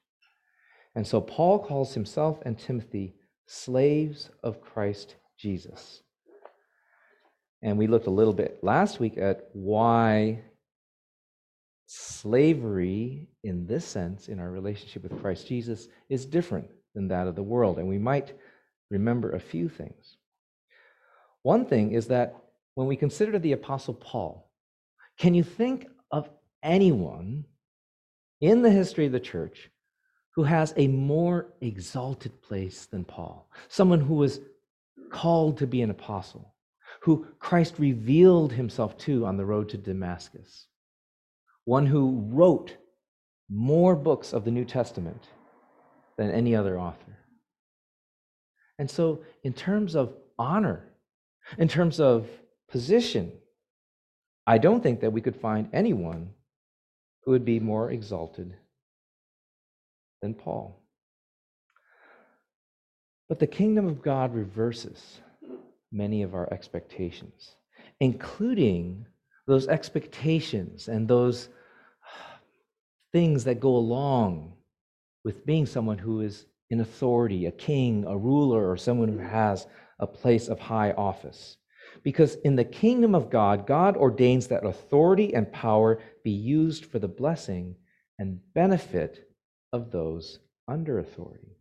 And 0.94 1.06
so 1.06 1.20
Paul 1.20 1.58
calls 1.58 1.94
himself 1.94 2.38
and 2.44 2.58
Timothy 2.58 3.14
slaves 3.46 4.30
of 4.42 4.60
Christ 4.60 5.16
Jesus. 5.38 6.02
And 7.62 7.76
we 7.76 7.86
looked 7.86 8.06
a 8.06 8.10
little 8.10 8.32
bit 8.32 8.58
last 8.62 9.00
week 9.00 9.18
at 9.18 9.48
why 9.52 10.40
slavery, 11.86 13.28
in 13.42 13.66
this 13.66 13.84
sense, 13.84 14.28
in 14.28 14.38
our 14.38 14.50
relationship 14.50 15.02
with 15.02 15.20
Christ 15.20 15.46
Jesus, 15.46 15.88
is 16.08 16.24
different 16.24 16.70
than 16.94 17.08
that 17.08 17.26
of 17.26 17.34
the 17.34 17.42
world. 17.42 17.78
And 17.78 17.88
we 17.88 17.98
might 17.98 18.32
remember 18.90 19.32
a 19.32 19.40
few 19.40 19.68
things. 19.68 20.16
One 21.42 21.64
thing 21.64 21.92
is 21.92 22.06
that 22.08 22.36
when 22.74 22.86
we 22.86 22.96
consider 22.96 23.38
the 23.38 23.52
Apostle 23.52 23.94
Paul, 23.94 24.50
can 25.18 25.34
you 25.34 25.42
think 25.42 25.86
of 26.10 26.28
anyone 26.62 27.44
in 28.40 28.62
the 28.62 28.70
history 28.70 29.06
of 29.06 29.12
the 29.12 29.20
church 29.20 29.70
who 30.34 30.44
has 30.44 30.72
a 30.76 30.86
more 30.86 31.52
exalted 31.60 32.40
place 32.42 32.86
than 32.86 33.04
Paul? 33.04 33.50
Someone 33.68 34.00
who 34.00 34.14
was 34.14 34.40
called 35.10 35.58
to 35.58 35.66
be 35.66 35.82
an 35.82 35.90
apostle, 35.90 36.54
who 37.02 37.26
Christ 37.38 37.74
revealed 37.78 38.52
himself 38.52 38.96
to 38.98 39.26
on 39.26 39.36
the 39.36 39.44
road 39.44 39.68
to 39.70 39.76
Damascus, 39.76 40.66
one 41.64 41.86
who 41.86 42.24
wrote 42.28 42.76
more 43.48 43.96
books 43.96 44.32
of 44.32 44.44
the 44.44 44.50
New 44.50 44.64
Testament 44.64 45.28
than 46.16 46.30
any 46.30 46.54
other 46.54 46.78
author. 46.78 47.18
And 48.78 48.90
so, 48.90 49.22
in 49.42 49.52
terms 49.52 49.94
of 49.96 50.14
honor, 50.38 50.89
in 51.58 51.68
terms 51.68 52.00
of 52.00 52.28
position, 52.68 53.32
I 54.46 54.58
don't 54.58 54.82
think 54.82 55.00
that 55.00 55.12
we 55.12 55.20
could 55.20 55.36
find 55.36 55.68
anyone 55.72 56.30
who 57.24 57.32
would 57.32 57.44
be 57.44 57.60
more 57.60 57.90
exalted 57.90 58.54
than 60.22 60.34
Paul. 60.34 60.82
But 63.28 63.38
the 63.38 63.46
kingdom 63.46 63.86
of 63.86 64.02
God 64.02 64.34
reverses 64.34 65.20
many 65.92 66.22
of 66.22 66.34
our 66.34 66.52
expectations, 66.52 67.54
including 68.00 69.06
those 69.46 69.68
expectations 69.68 70.88
and 70.88 71.06
those 71.06 71.48
things 73.12 73.44
that 73.44 73.60
go 73.60 73.76
along 73.76 74.54
with 75.24 75.46
being 75.46 75.66
someone 75.66 75.98
who 75.98 76.22
is 76.22 76.46
in 76.70 76.80
authority, 76.80 77.46
a 77.46 77.52
king, 77.52 78.04
a 78.06 78.16
ruler, 78.16 78.70
or 78.70 78.76
someone 78.76 79.08
who 79.08 79.18
has 79.18 79.66
a 80.00 80.06
place 80.06 80.48
of 80.48 80.58
high 80.58 80.92
office. 80.92 81.56
Because 82.02 82.36
in 82.44 82.56
the 82.56 82.64
kingdom 82.64 83.14
of 83.14 83.30
God, 83.30 83.66
God 83.66 83.96
ordains 83.96 84.48
that 84.48 84.64
authority 84.64 85.34
and 85.34 85.52
power 85.52 86.00
be 86.24 86.30
used 86.30 86.86
for 86.86 86.98
the 86.98 87.08
blessing 87.08 87.76
and 88.18 88.40
benefit 88.54 89.30
of 89.72 89.90
those 89.90 90.40
under 90.68 90.98
authority. 90.98 91.56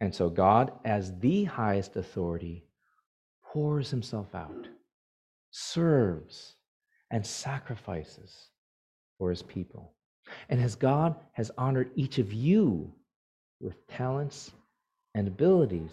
And 0.00 0.14
so, 0.14 0.28
God, 0.28 0.72
as 0.84 1.18
the 1.18 1.44
highest 1.44 1.96
authority, 1.96 2.64
pours 3.42 3.90
himself 3.90 4.34
out, 4.34 4.68
serves, 5.50 6.54
and 7.10 7.26
sacrifices 7.26 8.50
for 9.18 9.30
his 9.30 9.42
people. 9.42 9.94
And 10.48 10.60
as 10.60 10.76
God 10.76 11.16
has 11.32 11.50
honored 11.58 11.90
each 11.96 12.18
of 12.18 12.32
you 12.32 12.92
with 13.60 13.86
talents 13.88 14.52
and 15.14 15.26
abilities, 15.26 15.92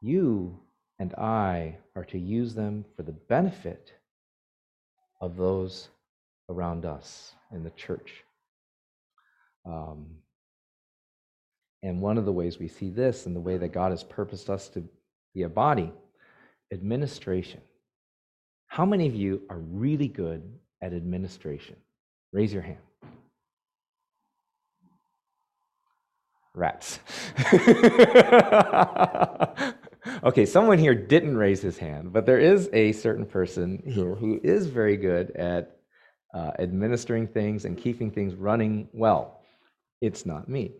you 0.00 0.58
and 0.98 1.14
I 1.14 1.76
are 1.94 2.04
to 2.06 2.18
use 2.18 2.54
them 2.54 2.84
for 2.96 3.02
the 3.02 3.12
benefit 3.12 3.92
of 5.20 5.36
those 5.36 5.88
around 6.48 6.84
us 6.84 7.34
in 7.52 7.62
the 7.62 7.70
church. 7.70 8.24
Um, 9.64 10.06
and 11.82 12.00
one 12.00 12.18
of 12.18 12.24
the 12.24 12.32
ways 12.32 12.58
we 12.58 12.68
see 12.68 12.90
this 12.90 13.26
and 13.26 13.36
the 13.36 13.40
way 13.40 13.56
that 13.56 13.68
God 13.68 13.90
has 13.90 14.02
purposed 14.02 14.50
us 14.50 14.68
to 14.70 14.82
be 15.34 15.42
a 15.42 15.48
body 15.48 15.92
administration. 16.72 17.60
How 18.66 18.84
many 18.84 19.06
of 19.06 19.14
you 19.14 19.42
are 19.48 19.58
really 19.58 20.08
good 20.08 20.42
at 20.82 20.92
administration? 20.92 21.76
Raise 22.32 22.52
your 22.52 22.62
hand. 22.62 22.78
Rats. 26.54 26.98
okay, 30.22 30.46
someone 30.46 30.78
here 30.78 30.94
didn't 30.94 31.36
raise 31.36 31.60
his 31.60 31.78
hand, 31.78 32.12
but 32.12 32.26
there 32.26 32.38
is 32.38 32.68
a 32.72 32.92
certain 32.92 33.26
person 33.26 33.82
here 33.86 34.14
who 34.14 34.40
is 34.42 34.66
very 34.66 34.96
good 34.96 35.30
at 35.36 35.76
uh, 36.34 36.52
administering 36.58 37.26
things 37.26 37.64
and 37.64 37.76
keeping 37.78 38.10
things 38.10 38.34
running 38.34 38.88
well. 38.92 39.40
It's 40.00 40.26
not 40.26 40.48
me. 40.48 40.72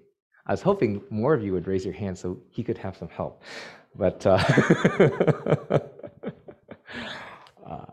I 0.46 0.52
was 0.52 0.62
hoping 0.62 1.02
more 1.10 1.34
of 1.34 1.42
you 1.42 1.52
would 1.52 1.66
raise 1.66 1.84
your 1.84 1.94
hand 1.94 2.16
so 2.18 2.38
he 2.50 2.62
could 2.62 2.78
have 2.78 2.96
some 2.96 3.08
help. 3.08 3.42
But 3.94 4.24
uh, 4.26 4.36
uh, 7.66 7.86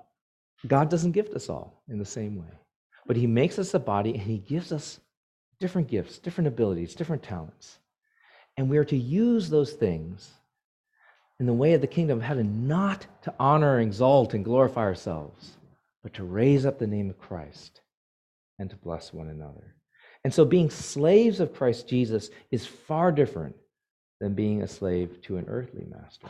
God 0.67 0.89
doesn't 0.89 1.11
gift 1.11 1.33
us 1.33 1.49
all 1.49 1.81
in 1.89 1.97
the 1.97 2.05
same 2.05 2.37
way. 2.37 2.51
But 3.07 3.17
He 3.17 3.27
makes 3.27 3.59
us 3.59 3.73
a 3.73 3.79
body 3.79 4.11
and 4.11 4.21
He 4.21 4.37
gives 4.37 4.71
us 4.71 4.99
different 5.59 5.87
gifts, 5.87 6.19
different 6.19 6.47
abilities, 6.47 6.95
different 6.95 7.23
talents. 7.23 7.79
And 8.57 8.69
we 8.69 8.77
are 8.77 8.85
to 8.85 8.97
use 8.97 9.49
those 9.49 9.73
things 9.73 10.31
in 11.39 11.45
the 11.45 11.53
way 11.53 11.73
of 11.73 11.81
the 11.81 11.87
kingdom 11.87 12.19
of 12.19 12.23
heaven, 12.23 12.67
not 12.67 13.05
to 13.23 13.33
honor, 13.39 13.79
exalt, 13.79 14.33
and 14.33 14.45
glorify 14.45 14.81
ourselves, 14.81 15.57
but 16.01 16.13
to 16.13 16.23
raise 16.23 16.65
up 16.65 16.79
the 16.79 16.87
name 16.87 17.09
of 17.09 17.19
Christ 17.19 17.81
and 18.57 18.69
to 18.69 18.75
bless 18.77 19.13
one 19.13 19.27
another. 19.27 19.75
And 20.23 20.33
so 20.33 20.45
being 20.45 20.69
slaves 20.69 21.39
of 21.39 21.53
Christ 21.53 21.87
Jesus 21.87 22.29
is 22.51 22.65
far 22.65 23.11
different 23.11 23.55
than 24.19 24.33
being 24.33 24.61
a 24.63 24.67
slave 24.67 25.21
to 25.23 25.37
an 25.37 25.45
earthly 25.47 25.85
master. 25.85 26.27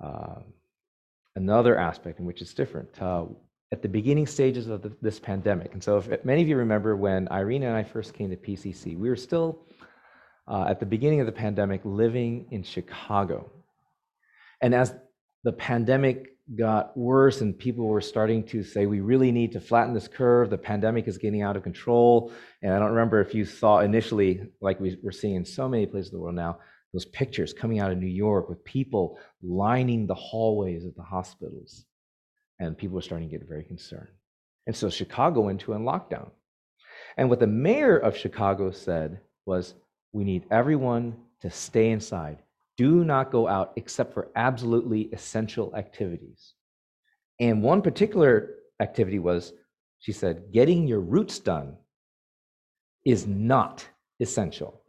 Um, 0.00 0.44
another 1.34 1.78
aspect 1.78 2.20
in 2.20 2.24
which 2.24 2.40
it's 2.40 2.54
different. 2.54 2.90
Uh, 3.02 3.26
at 3.72 3.82
the 3.82 3.88
beginning 3.88 4.26
stages 4.26 4.68
of 4.68 4.80
the, 4.80 4.92
this 5.02 5.20
pandemic, 5.20 5.74
and 5.74 5.82
so 5.82 5.98
if 5.98 6.24
many 6.24 6.40
of 6.40 6.48
you 6.48 6.56
remember 6.56 6.96
when 6.96 7.28
Irene 7.30 7.64
and 7.64 7.76
I 7.76 7.82
first 7.82 8.14
came 8.14 8.30
to 8.30 8.36
PCC, 8.36 8.96
we 8.96 9.08
were 9.08 9.16
still 9.16 9.58
uh, 10.48 10.64
at 10.68 10.80
the 10.80 10.86
beginning 10.86 11.20
of 11.20 11.26
the 11.26 11.32
pandemic 11.32 11.82
living 11.84 12.46
in 12.50 12.62
Chicago. 12.62 13.50
And 14.62 14.74
as 14.74 14.94
the 15.44 15.52
pandemic 15.52 16.36
got 16.56 16.96
worse 16.96 17.42
and 17.42 17.56
people 17.56 17.86
were 17.86 18.00
starting 18.00 18.42
to 18.42 18.62
say, 18.62 18.86
we 18.86 19.00
really 19.00 19.30
need 19.30 19.52
to 19.52 19.60
flatten 19.60 19.92
this 19.92 20.08
curve, 20.08 20.48
the 20.48 20.56
pandemic 20.56 21.06
is 21.06 21.18
getting 21.18 21.42
out 21.42 21.56
of 21.56 21.62
control. 21.62 22.32
And 22.62 22.72
I 22.72 22.78
don't 22.78 22.90
remember 22.90 23.20
if 23.20 23.34
you 23.34 23.44
saw 23.44 23.80
initially, 23.80 24.48
like 24.60 24.80
we, 24.80 24.96
we're 25.02 25.12
seeing 25.12 25.34
in 25.34 25.44
so 25.44 25.68
many 25.68 25.86
places 25.86 26.10
in 26.10 26.16
the 26.16 26.22
world 26.22 26.36
now, 26.36 26.58
those 26.94 27.04
pictures 27.04 27.52
coming 27.52 27.80
out 27.80 27.92
of 27.92 27.98
New 27.98 28.06
York 28.06 28.48
with 28.48 28.64
people 28.64 29.18
lining 29.42 30.06
the 30.06 30.14
hallways 30.14 30.86
of 30.86 30.94
the 30.94 31.02
hospitals. 31.02 31.84
And 32.58 32.76
people 32.76 32.94
were 32.94 33.02
starting 33.02 33.28
to 33.28 33.38
get 33.38 33.46
very 33.46 33.64
concerned. 33.64 34.08
And 34.66 34.74
so 34.74 34.88
Chicago 34.88 35.42
went 35.42 35.60
to 35.60 35.74
a 35.74 35.78
lockdown. 35.78 36.30
And 37.18 37.28
what 37.28 37.40
the 37.40 37.46
mayor 37.46 37.98
of 37.98 38.16
Chicago 38.16 38.70
said 38.70 39.20
was, 39.44 39.74
we 40.12 40.24
need 40.24 40.44
everyone 40.50 41.16
to 41.40 41.50
stay 41.50 41.90
inside. 41.90 42.38
Do 42.76 43.04
not 43.04 43.30
go 43.30 43.48
out 43.48 43.72
except 43.76 44.14
for 44.14 44.28
absolutely 44.36 45.08
essential 45.12 45.74
activities. 45.76 46.54
And 47.40 47.62
one 47.62 47.82
particular 47.82 48.54
activity 48.80 49.18
was, 49.18 49.52
she 49.98 50.12
said, 50.12 50.52
getting 50.52 50.86
your 50.86 51.00
roots 51.00 51.38
done 51.38 51.76
is 53.04 53.26
not 53.26 53.86
essential. 54.20 54.80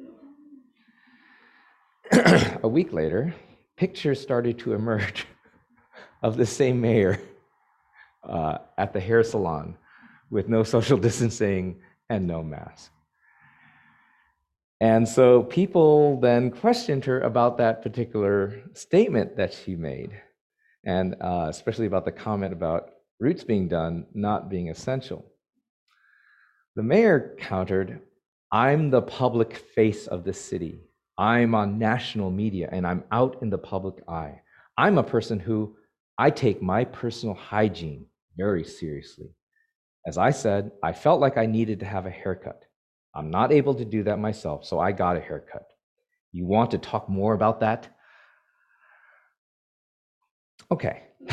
a 2.12 2.68
week 2.68 2.92
later, 2.92 3.34
pictures 3.76 4.20
started 4.20 4.58
to 4.60 4.74
emerge 4.74 5.26
of 6.24 6.38
the 6.38 6.46
same 6.46 6.82
mayor 6.82 7.22
uh, 8.28 8.58
at 8.78 8.94
the 8.94 9.00
hair 9.00 9.24
salon 9.24 9.78
with 10.30 10.48
no 10.48 10.64
social 10.64 10.98
distancing 11.08 11.80
and 12.10 12.28
no 12.28 12.44
mask. 12.44 12.92
And 14.82 15.08
so 15.08 15.44
people 15.44 16.20
then 16.22 16.52
questioned 16.52 17.06
her 17.06 17.20
about 17.22 17.58
that 17.58 17.82
particular 17.82 18.62
statement 18.74 19.36
that 19.36 19.54
she 19.54 19.76
made, 19.76 20.12
and 20.86 21.16
uh, 21.22 21.48
especially 21.50 21.86
about 21.86 22.06
the 22.06 22.14
comment 22.14 22.54
about 22.54 22.92
roots 23.20 23.44
being 23.44 23.68
done 23.68 24.06
not 24.14 24.50
being 24.50 24.70
essential. 24.70 25.26
The 26.76 26.84
mayor 26.84 27.36
countered, 27.38 28.00
I'm 28.52 28.90
the 28.90 29.02
public 29.02 29.58
face 29.76 30.08
of 30.08 30.24
the 30.24 30.34
city. 30.34 30.80
I'm 31.18 31.54
on 31.54 31.78
national 31.78 32.32
media 32.32 32.70
and 32.72 32.88
I'm 32.88 33.04
out 33.12 33.38
in 33.42 33.50
the 33.50 33.58
public 33.58 33.96
eye. 34.08 34.40
I'm 34.78 34.98
a 34.98 35.04
person 35.04 35.42
who 35.42 35.76
I 36.18 36.30
take 36.30 36.62
my 36.62 36.86
personal 36.86 37.36
hygiene 37.36 38.06
very 38.38 38.64
seriously. 38.64 39.36
As 40.08 40.18
I 40.18 40.32
said, 40.32 40.72
I 40.82 40.94
felt 40.94 41.20
like 41.20 41.38
I 41.38 41.46
needed 41.46 41.82
to 41.82 41.86
have 41.86 42.06
a 42.06 42.10
haircut. 42.10 42.64
I'm 43.14 43.32
not 43.32 43.52
able 43.52 43.76
to 43.76 43.86
do 43.86 44.04
that 44.04 44.20
myself, 44.20 44.66
so 44.66 44.80
I 44.80 44.92
got 44.92 45.18
a 45.18 45.20
haircut. 45.22 45.68
You 46.32 46.46
want 46.46 46.72
to 46.72 46.78
talk 46.78 47.10
more 47.10 47.34
about 47.34 47.60
that? 47.62 47.88
Okay. 50.72 51.04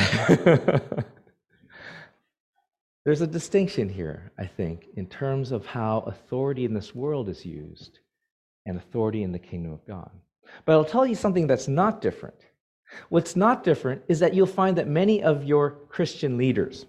There's 3.05 3.21
a 3.21 3.27
distinction 3.27 3.89
here, 3.89 4.33
I 4.39 4.47
think, 4.47 4.87
in 4.97 5.07
terms 5.07 5.53
of 5.53 5.67
how 5.67 6.01
authority 6.07 6.65
in 6.65 6.75
this 6.75 6.95
world 6.95 7.29
is 7.29 7.45
used 7.45 8.01
and 8.65 8.77
authority 8.79 9.23
in 9.23 9.31
the 9.31 9.39
kingdom 9.39 9.73
of 9.73 9.87
God. 9.87 10.11
But 10.65 10.73
I'll 10.73 10.85
tell 10.85 11.07
you 11.07 11.15
something 11.15 11.47
that's 11.47 11.69
not 11.69 12.01
different. 12.01 12.35
What's 13.09 13.37
not 13.37 13.63
different 13.63 14.03
is 14.09 14.19
that 14.21 14.35
you'll 14.35 14.47
find 14.47 14.77
that 14.79 14.89
many 14.89 15.23
of 15.23 15.45
your 15.45 15.71
Christian 15.89 16.37
leaders, 16.37 16.87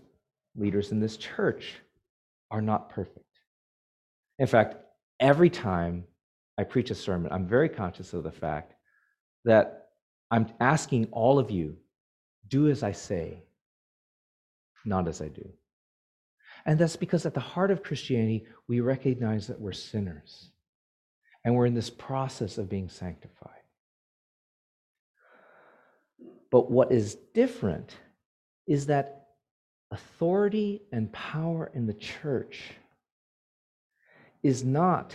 leaders 0.55 0.91
in 0.91 0.99
this 0.99 1.17
church, 1.17 1.75
are 2.49 2.61
not 2.61 2.89
perfect. 2.89 3.26
In 4.39 4.47
fact, 4.47 4.75
every 5.19 5.49
time 5.49 6.05
I 6.57 6.63
preach 6.63 6.91
a 6.91 6.95
sermon, 6.95 7.31
I'm 7.31 7.47
very 7.47 7.69
conscious 7.69 8.13
of 8.13 8.23
the 8.23 8.31
fact 8.31 8.73
that 9.45 9.89
I'm 10.29 10.47
asking 10.59 11.07
all 11.11 11.39
of 11.39 11.51
you, 11.51 11.77
do 12.47 12.69
as 12.69 12.83
I 12.83 12.91
say, 12.91 13.43
not 14.85 15.07
as 15.07 15.21
I 15.21 15.27
do. 15.27 15.49
And 16.65 16.79
that's 16.79 16.95
because 16.95 17.25
at 17.25 17.33
the 17.33 17.39
heart 17.39 17.71
of 17.71 17.83
Christianity, 17.83 18.45
we 18.67 18.79
recognize 18.79 19.47
that 19.47 19.59
we're 19.59 19.71
sinners 19.71 20.49
and 21.45 21.55
we're 21.55 21.65
in 21.65 21.73
this 21.73 21.89
process 21.89 22.57
of 22.57 22.69
being 22.69 22.89
sanctified. 22.89 23.51
But 26.51 26.71
what 26.71 26.91
is 26.91 27.15
different 27.33 27.95
is 28.67 28.87
that 28.87 29.27
authority 29.91 30.81
and 30.91 31.11
power 31.13 31.71
in 31.73 31.87
the 31.87 31.93
church 31.93 32.73
is 34.47 34.63
not 34.63 35.13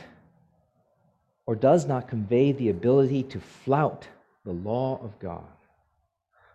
or 1.46 1.56
does 1.56 1.86
not 1.86 2.06
convey 2.06 2.52
the 2.52 2.68
ability 2.68 3.22
to 3.22 3.40
flout 3.40 4.06
the 4.44 4.52
law 4.52 5.00
of 5.02 5.18
God, 5.18 5.56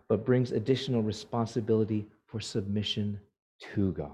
but 0.08 0.24
brings 0.24 0.52
additional 0.52 1.02
responsibility 1.02 2.06
for 2.28 2.40
submission 2.40 3.20
to 3.74 3.94
God. 3.94 4.12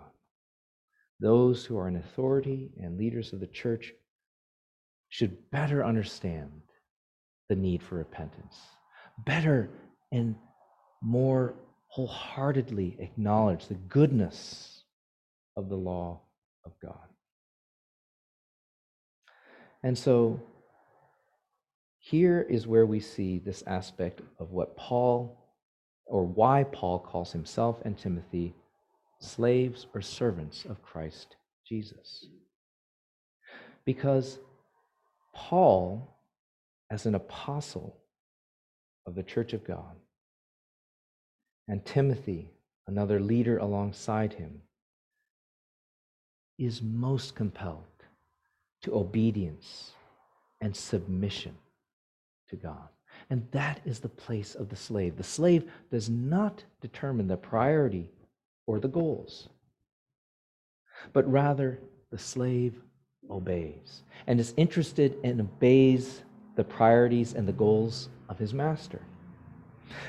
Those 1.19 1.65
who 1.65 1.77
are 1.77 1.89
in 1.89 1.97
authority 1.97 2.71
and 2.81 2.97
leaders 2.97 3.33
of 3.33 3.41
the 3.41 3.47
church 3.47 3.93
should 5.09 5.51
better 5.51 5.83
understand 5.83 6.49
the 7.49 7.57
need 7.57 7.83
for 7.83 7.95
repentance, 7.95 8.57
better 9.25 9.71
and 10.13 10.35
more 11.01 11.53
wholeheartedly 11.87 12.95
acknowledge 12.99 13.67
the 13.67 13.81
goodness 13.89 14.85
of 15.57 15.67
the 15.67 15.75
law 15.75 16.21
of 16.65 16.71
God. 16.81 17.12
And 19.83 19.97
so 19.97 20.39
here 21.99 22.45
is 22.49 22.67
where 22.67 22.85
we 22.85 22.99
see 22.99 23.39
this 23.39 23.63
aspect 23.67 24.21
of 24.39 24.51
what 24.51 24.77
Paul, 24.77 25.37
or 26.05 26.25
why 26.25 26.63
Paul 26.63 26.99
calls 26.99 27.31
himself 27.31 27.81
and 27.83 27.97
Timothy 27.97 28.53
slaves 29.19 29.87
or 29.93 30.01
servants 30.01 30.65
of 30.65 30.81
Christ 30.81 31.35
Jesus. 31.67 32.25
Because 33.85 34.39
Paul, 35.33 36.17
as 36.89 37.05
an 37.05 37.15
apostle 37.15 37.97
of 39.05 39.15
the 39.15 39.23
church 39.23 39.53
of 39.53 39.65
God, 39.65 39.95
and 41.67 41.85
Timothy, 41.85 42.49
another 42.87 43.19
leader 43.19 43.57
alongside 43.57 44.33
him, 44.33 44.61
is 46.59 46.81
most 46.81 47.35
compelled 47.35 47.85
to 48.83 48.95
obedience 48.95 49.91
and 50.61 50.75
submission 50.75 51.55
to 52.49 52.55
God. 52.55 52.87
And 53.29 53.47
that 53.51 53.81
is 53.85 53.99
the 53.99 54.09
place 54.09 54.55
of 54.55 54.69
the 54.69 54.75
slave. 54.75 55.17
The 55.17 55.23
slave 55.23 55.69
does 55.91 56.09
not 56.09 56.63
determine 56.81 57.27
the 57.27 57.37
priority 57.37 58.09
or 58.67 58.79
the 58.79 58.87
goals, 58.87 59.49
but 61.13 61.29
rather 61.31 61.79
the 62.11 62.17
slave 62.17 62.75
obeys 63.29 64.03
and 64.27 64.39
is 64.39 64.53
interested 64.57 65.17
and 65.23 65.41
obeys 65.41 66.21
the 66.55 66.63
priorities 66.63 67.33
and 67.33 67.47
the 67.47 67.53
goals 67.53 68.09
of 68.29 68.37
his 68.37 68.53
master. 68.53 69.01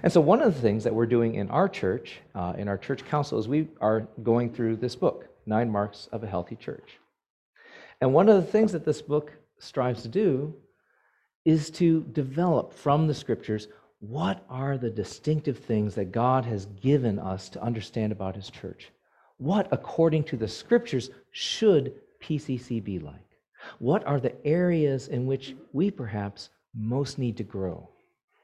And 0.03 0.13
so, 0.13 0.21
one 0.21 0.41
of 0.41 0.55
the 0.55 0.61
things 0.61 0.85
that 0.85 0.95
we're 0.95 1.07
doing 1.07 1.35
in 1.35 1.51
our 1.51 1.69
church, 1.69 2.21
uh, 2.35 2.55
in 2.57 2.69
our 2.69 2.79
church 2.79 3.05
council, 3.05 3.39
is 3.39 3.49
we 3.49 3.69
are 3.81 4.07
going 4.23 4.53
through 4.53 4.77
this 4.77 4.97
book, 4.97 5.29
Nine 5.47 5.71
Marks 5.71 6.09
of 6.13 6.23
a 6.23 6.27
Healthy 6.27 6.57
Church. 6.57 6.99
And 8.05 8.13
one 8.13 8.29
of 8.29 8.37
the 8.37 8.53
things 8.53 8.73
that 8.73 8.85
this 8.85 9.01
book 9.01 9.33
strives 9.59 10.03
to 10.03 10.09
do 10.09 10.55
is 11.47 11.71
to 11.71 12.03
develop 12.13 12.75
from 12.75 13.07
the 13.07 13.15
scriptures 13.15 13.69
what 14.01 14.45
are 14.51 14.77
the 14.77 14.91
distinctive 14.91 15.57
things 15.57 15.95
that 15.95 16.13
God 16.13 16.45
has 16.45 16.67
given 16.83 17.19
us 17.19 17.49
to 17.49 17.63
understand 17.63 18.13
about 18.13 18.37
his 18.37 18.51
church. 18.51 18.91
What, 19.39 19.69
according 19.73 20.25
to 20.25 20.37
the 20.37 20.47
scriptures, 20.47 21.09
should 21.31 21.95
PCC 22.23 22.85
be 22.85 22.99
like? 22.99 23.39
What 23.79 24.07
are 24.07 24.21
the 24.21 24.35
areas 24.47 25.09
in 25.09 25.25
which 25.25 25.57
we 25.73 25.91
perhaps 25.91 26.51
most 26.75 27.19
need 27.19 27.39
to 27.39 27.43
grow, 27.43 27.89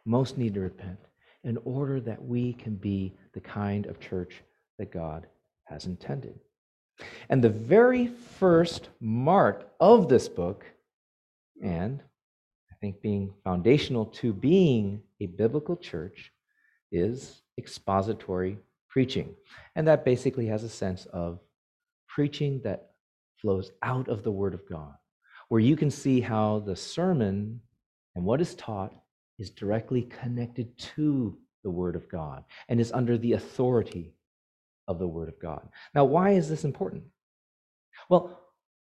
most 0.07 0.38
need 0.38 0.55
to 0.55 0.61
repent, 0.61 1.01
in 1.44 1.59
order 1.66 2.01
that 2.01 2.25
we 2.25 2.55
can 2.55 2.77
be 2.77 3.12
the 3.35 3.40
kind 3.40 3.85
of 3.85 4.01
church 4.01 4.42
that 4.79 4.90
God 4.90 5.27
has 5.64 5.85
intended? 5.85 6.40
And 7.29 7.42
the 7.42 7.50
very 7.50 8.07
first 8.07 8.88
mark 9.00 9.70
of 9.81 10.09
this 10.09 10.29
book, 10.29 10.64
and 11.62 12.03
I 12.70 12.74
think 12.81 13.00
being 13.00 13.33
foundational 13.44 14.07
to 14.07 14.33
being 14.33 15.03
a 15.20 15.26
biblical 15.26 15.76
church, 15.76 16.33
is 16.92 17.42
expository 17.59 18.59
preaching. 18.88 19.35
And 19.76 19.87
that 19.87 20.05
basically 20.05 20.46
has 20.46 20.64
a 20.64 20.68
sense 20.68 21.07
of 21.07 21.38
preaching 22.09 22.61
that 22.64 22.90
flows 23.40 23.70
out 23.83 24.09
of 24.09 24.22
the 24.22 24.33
Word 24.33 24.55
of 24.55 24.68
God, 24.68 24.94
where 25.48 25.61
you 25.61 25.76
can 25.76 25.90
see 25.90 26.20
how 26.20 26.61
the 26.61 26.76
sermon 26.76 27.61
and 28.14 28.24
what 28.24 28.40
is 28.40 28.55
taught 28.55 28.92
is 29.38 29.50
directly 29.50 30.03
connected 30.03 30.76
to 30.79 31.38
the 31.62 31.70
Word 31.70 31.96
of 31.96 32.09
God 32.09 32.44
and 32.68 32.81
is 32.81 32.92
under 32.92 33.16
the 33.16 33.35
authority 33.35 34.12
of 34.90 34.98
the 34.98 35.07
Word 35.07 35.29
of 35.29 35.40
God. 35.40 35.68
Now, 35.94 36.05
why 36.05 36.31
is 36.31 36.48
this 36.48 36.64
important? 36.64 37.05
Well, 38.09 38.40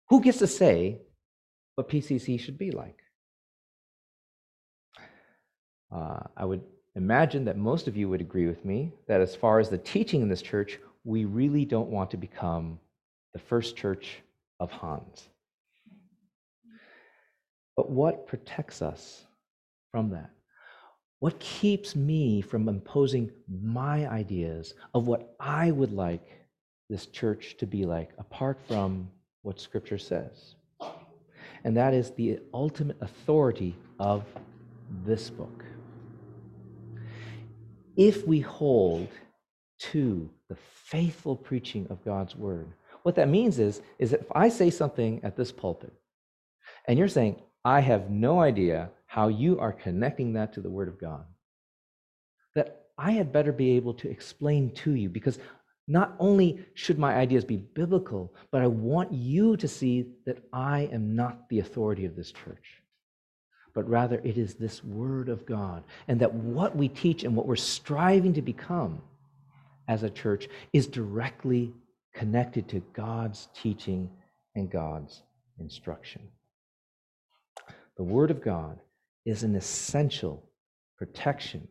who 0.10 0.22
gets 0.22 0.39
to 0.39 0.48
say 0.48 1.02
what 1.76 1.88
PCC 1.88 2.39
should 2.39 2.58
be 2.58 2.72
like? 2.72 2.98
Uh, 5.95 6.22
I 6.36 6.45
would 6.45 6.63
imagine 6.95 7.45
that 7.45 7.58
most 7.58 7.88
of 7.88 7.95
you 7.95 8.10
would 8.10 8.22
agree 8.22 8.48
with 8.48 8.65
me 8.65 8.91
that 9.08 9.22
as 9.22 9.36
far 9.36 9.60
as 9.60 9.69
the 9.69 9.78
teaching 9.78 10.22
in 10.22 10.30
this 10.30 10.41
church, 10.41 10.80
we 11.04 11.26
really 11.26 11.63
don't 11.63 11.89
want 11.89 12.10
to 12.12 12.17
become 12.17 12.80
the 13.34 13.39
first 13.39 13.76
church 13.76 14.17
of 14.60 14.72
Hans. 14.72 15.30
But 17.78 17.91
what 17.91 18.28
protects 18.28 18.82
us 18.82 19.26
from 19.91 20.10
that? 20.10 20.32
What 21.19 21.38
keeps 21.39 21.95
me 21.95 22.41
from 22.41 22.69
imposing 22.69 23.32
my 23.47 24.08
ideas 24.08 24.73
of 24.93 25.08
what 25.08 25.36
I 25.39 25.71
would 25.71 25.91
like 25.91 26.25
this 26.89 27.08
church 27.08 27.58
to 27.58 27.67
be 27.67 27.86
like, 27.86 28.12
apart 28.17 28.58
from 28.67 29.10
what 29.41 29.60
Scripture 29.60 29.97
says? 29.97 30.55
And 31.65 31.75
that 31.75 31.93
is 31.93 32.12
the 32.12 32.39
ultimate 32.53 32.97
authority 33.01 33.75
of 33.99 34.23
this 35.05 35.29
book. 35.29 35.65
If 37.97 38.25
we 38.25 38.39
hold 38.39 39.10
to 39.79 40.29
the 40.47 40.55
faithful 40.55 41.36
preaching 41.36 41.86
of 41.89 42.03
God's 42.05 42.36
word, 42.36 42.67
what 43.03 43.15
that 43.15 43.27
means 43.27 43.60
is, 43.60 43.82
is 43.97 44.13
if 44.13 44.25
I 44.34 44.47
say 44.47 44.69
something 44.69 45.19
at 45.23 45.36
this 45.36 45.51
pulpit, 45.51 45.93
and 46.88 46.97
you're 46.97 47.10
saying, 47.10 47.41
I 47.65 47.82
have 47.82 48.10
no 48.10 48.39
idea 48.39 48.89
how 49.10 49.28
you 49.28 49.60
are 49.60 49.74
connecting 49.74 50.34
that 50.34 50.54
to 50.54 50.62
the 50.62 50.69
Word 50.69 50.88
of 50.88 51.02
God, 51.02 51.26
that 52.54 52.84
I 52.95 53.13
had 53.13 53.34
better 53.34 53.52
be 53.52 53.72
able 53.72 53.95
to 53.95 54.08
explain 54.08 54.72
to 54.76 54.93
you 54.93 55.10
because 55.10 55.39
not 55.88 56.15
only 56.19 56.63
should 56.76 57.00
my 57.00 57.15
ideas 57.15 57.43
be 57.43 57.58
biblical, 57.58 58.32
but 58.52 58.62
I 58.62 58.67
want 58.67 59.12
you 59.12 59.58
to 59.58 59.67
see 59.67 60.06
that 60.28 60.38
I 60.54 60.89
am 60.93 61.15
not 61.15 61.50
the 61.50 61.58
authority 61.58 62.06
of 62.06 62.15
this 62.15 62.32
church, 62.32 62.84
but 63.74 63.89
rather 63.89 64.22
it 64.24 64.38
is 64.38 64.54
this 64.54 64.84
Word 64.84 65.28
of 65.28 65.43
God, 65.43 65.86
and 66.08 66.22
that 66.22 66.32
what 66.32 66.76
we 66.76 66.88
teach 66.88 67.24
and 67.24 67.36
what 67.36 67.48
we're 67.48 67.56
striving 67.56 68.34
to 68.34 68.43
become 68.43 69.02
as 69.88 70.04
a 70.04 70.10
church 70.12 70.48
is 70.72 70.86
directly 70.86 71.74
connected 72.13 72.69
to 72.69 72.80
God's 72.93 73.48
teaching 73.60 74.08
and 74.54 74.69
God's 74.69 75.24
instruction. 75.60 76.22
The 77.98 78.04
Word 78.04 78.30
of 78.30 78.43
God 78.43 78.78
is 79.30 79.44
an 79.44 79.56
essential 79.56 80.44
protection 80.98 81.68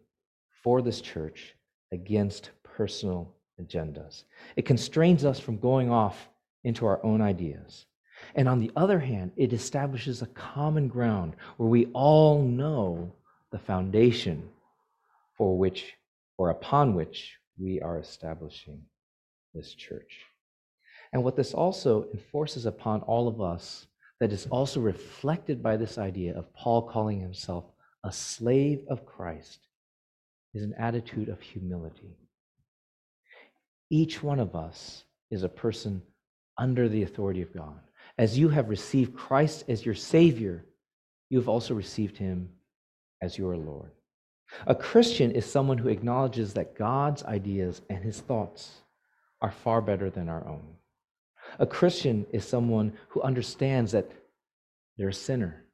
for 0.62 0.81
this 0.81 1.01
church 1.01 1.55
against 1.92 2.51
personal 2.62 3.35
agendas. 3.61 4.25
It 4.57 4.64
constrains 4.64 5.25
us 5.25 5.40
from 5.40 5.59
going 5.59 5.90
off 5.90 6.29
into 6.64 6.87
our 6.87 7.05
own 7.05 7.21
ideas. 7.21 7.87
And 8.35 8.49
on 8.49 8.61
the 8.61 8.71
other 8.77 8.99
hand, 8.99 9.33
it 9.37 9.53
establishes 9.53 10.23
a 10.23 10.27
common 10.27 10.88
ground 10.88 11.35
where 11.57 11.68
we 11.68 11.87
all 11.87 12.42
know 12.42 13.12
the 13.51 13.59
foundation 13.59 14.49
for 15.37 15.57
which 15.57 15.94
or 16.37 16.51
upon 16.51 16.94
which 16.94 17.37
we 17.59 17.81
are 17.81 17.99
establishing 17.99 18.83
this 19.55 19.75
church. 19.75 20.21
And 21.12 21.25
what 21.25 21.37
this 21.37 21.55
also 21.55 22.07
enforces 22.12 22.66
upon 22.66 23.01
all 23.03 23.27
of 23.29 23.40
us, 23.40 23.87
that 24.20 24.33
is 24.33 24.46
also 24.50 24.81
reflected 24.81 25.62
by 25.62 25.76
this 25.76 25.98
idea 25.98 26.37
of 26.37 26.52
Paul 26.54 26.83
calling 26.83 27.20
himself 27.20 27.64
a 28.04 28.12
slave 28.12 28.85
of 28.88 29.07
Christ, 29.07 29.61
is 30.54 30.62
an 30.62 30.74
attitude 30.78 31.28
of 31.28 31.40
humility. 31.40 32.16
Each 33.90 34.22
one 34.22 34.40
of 34.40 34.57
us 34.57 35.04
is 35.31 35.42
a 35.42 35.48
person 35.48 36.02
under 36.57 36.88
the 36.88 37.02
authority 37.02 37.42
of 37.42 37.54
God. 37.54 37.81
As 38.16 38.38
you 38.38 38.48
have 38.48 38.68
received 38.68 39.16
Christ 39.16 39.64
as 39.68 39.85
your 39.85 39.94
Savior, 39.94 40.64
you 41.31 41.38
have 41.38 41.48
also 41.48 41.74
received 41.74 42.16
him 42.16 42.48
as 43.22 43.38
your 43.38 43.57
Lord. 43.57 43.90
A 44.66 44.74
Christian 44.74 45.33
is 45.33 45.44
someone 45.44 45.78
who 45.78 45.88
acknowledges 45.88 46.54
that 46.54 46.76
God's 46.76 47.22
ideas 47.24 47.83
and 47.90 48.02
his 48.02 48.20
thoughts 48.20 48.81
are 49.40 49.50
far 49.50 49.81
better 49.81 50.11
than 50.11 50.28
our 50.28 50.46
own. 50.48 50.77
A 51.58 51.66
Christian 51.66 52.26
is 52.32 52.46
someone 52.46 52.92
who 53.08 53.22
understands 53.22 53.92
that 53.92 54.11
they're 54.96 55.08
a 55.08 55.14
sinner. 55.14 55.64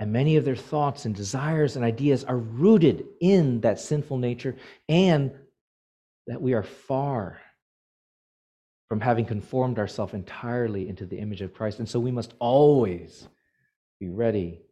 And 0.00 0.12
many 0.12 0.36
of 0.36 0.44
their 0.44 0.56
thoughts 0.56 1.04
and 1.04 1.14
desires 1.14 1.76
and 1.76 1.84
ideas 1.84 2.24
are 2.24 2.38
rooted 2.38 3.04
in 3.20 3.60
that 3.60 3.78
sinful 3.78 4.18
nature, 4.18 4.56
and 4.88 5.32
that 6.26 6.42
we 6.42 6.54
are 6.54 6.62
far 6.62 7.40
from 8.88 9.00
having 9.00 9.24
conformed 9.24 9.78
ourselves 9.78 10.14
entirely 10.14 10.88
into 10.88 11.06
the 11.06 11.18
image 11.18 11.42
of 11.42 11.54
Christ. 11.54 11.78
And 11.78 11.88
so 11.88 12.00
we 12.00 12.10
must 12.10 12.34
always 12.38 13.28
be 14.00 14.08
ready 14.08 14.62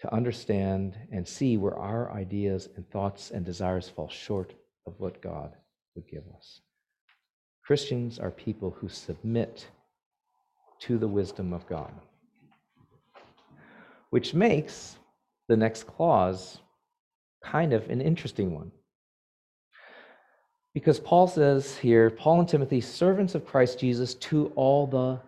to 0.00 0.12
understand 0.12 0.96
and 1.10 1.26
see 1.26 1.56
where 1.56 1.76
our 1.76 2.12
ideas 2.12 2.68
and 2.76 2.88
thoughts 2.90 3.30
and 3.30 3.44
desires 3.44 3.88
fall 3.88 4.08
short 4.08 4.54
of 4.86 4.94
what 4.98 5.22
God 5.22 5.54
would 5.94 6.06
give 6.06 6.24
us. 6.36 6.60
Christians 7.66 8.20
are 8.20 8.30
people 8.30 8.76
who 8.78 8.88
submit 8.88 9.66
to 10.80 10.98
the 10.98 11.08
wisdom 11.08 11.52
of 11.52 11.66
God, 11.66 11.92
which 14.10 14.34
makes 14.34 14.96
the 15.48 15.56
next 15.56 15.84
clause 15.84 16.60
kind 17.42 17.72
of 17.72 17.88
an 17.90 18.00
interesting 18.00 18.54
one. 18.54 18.70
Because 20.74 21.00
Paul 21.00 21.26
says 21.26 21.76
here, 21.76 22.10
Paul 22.10 22.40
and 22.40 22.48
Timothy, 22.48 22.80
servants 22.80 23.34
of 23.34 23.44
Christ 23.44 23.80
Jesus, 23.80 24.14
to 24.14 24.52
all 24.54 24.86
the 24.86 25.18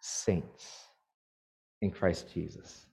saints 0.00 0.86
in 1.82 1.90
Christ 1.90 2.32
Jesus. 2.32 2.86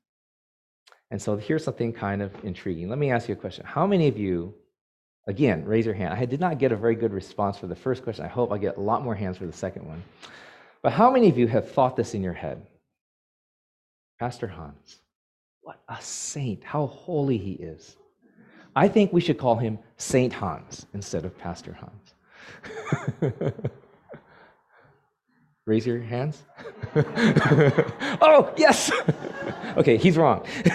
And 1.09 1.19
so 1.19 1.37
here's 1.37 1.63
something 1.63 1.93
kind 1.93 2.21
of 2.21 2.31
intriguing. 2.43 2.89
Let 2.89 2.99
me 2.99 3.09
ask 3.09 3.27
you 3.27 3.33
a 3.33 3.37
question. 3.37 3.65
How 3.65 3.87
many 3.87 4.07
of 4.07 4.17
you 4.19 4.53
Again, 5.25 5.63
raise 5.65 5.85
your 5.85 5.95
hand. 5.95 6.13
I 6.13 6.25
did 6.25 6.39
not 6.39 6.59
get 6.59 6.71
a 6.71 6.75
very 6.75 6.95
good 6.95 7.13
response 7.13 7.57
for 7.57 7.67
the 7.67 7.75
first 7.75 8.03
question. 8.03 8.25
I 8.25 8.29
hope 8.29 8.51
I 8.51 8.57
get 8.57 8.77
a 8.77 8.81
lot 8.81 9.03
more 9.03 9.15
hands 9.15 9.37
for 9.37 9.45
the 9.45 9.53
second 9.53 9.87
one. 9.87 10.03
But 10.81 10.91
how 10.91 11.09
many 11.11 11.29
of 11.29 11.37
you 11.37 11.47
have 11.47 11.71
thought 11.71 11.95
this 11.95 12.13
in 12.13 12.21
your 12.21 12.33
head? 12.33 12.65
Pastor 14.19 14.47
Hans, 14.47 14.99
what 15.61 15.81
a 15.87 15.97
saint, 16.01 16.63
how 16.63 16.87
holy 16.87 17.37
he 17.37 17.53
is. 17.53 17.95
I 18.75 18.87
think 18.87 19.13
we 19.13 19.21
should 19.21 19.37
call 19.37 19.55
him 19.55 19.79
Saint 19.97 20.33
Hans 20.33 20.85
instead 20.93 21.25
of 21.25 21.37
Pastor 21.37 21.73
Hans. 21.73 22.13
Raise 25.65 25.85
your 25.85 26.01
hands. 26.01 26.43
oh, 26.95 28.53
yes. 28.57 28.91
okay, 29.77 29.97
he's 29.97 30.17
wrong. 30.17 30.45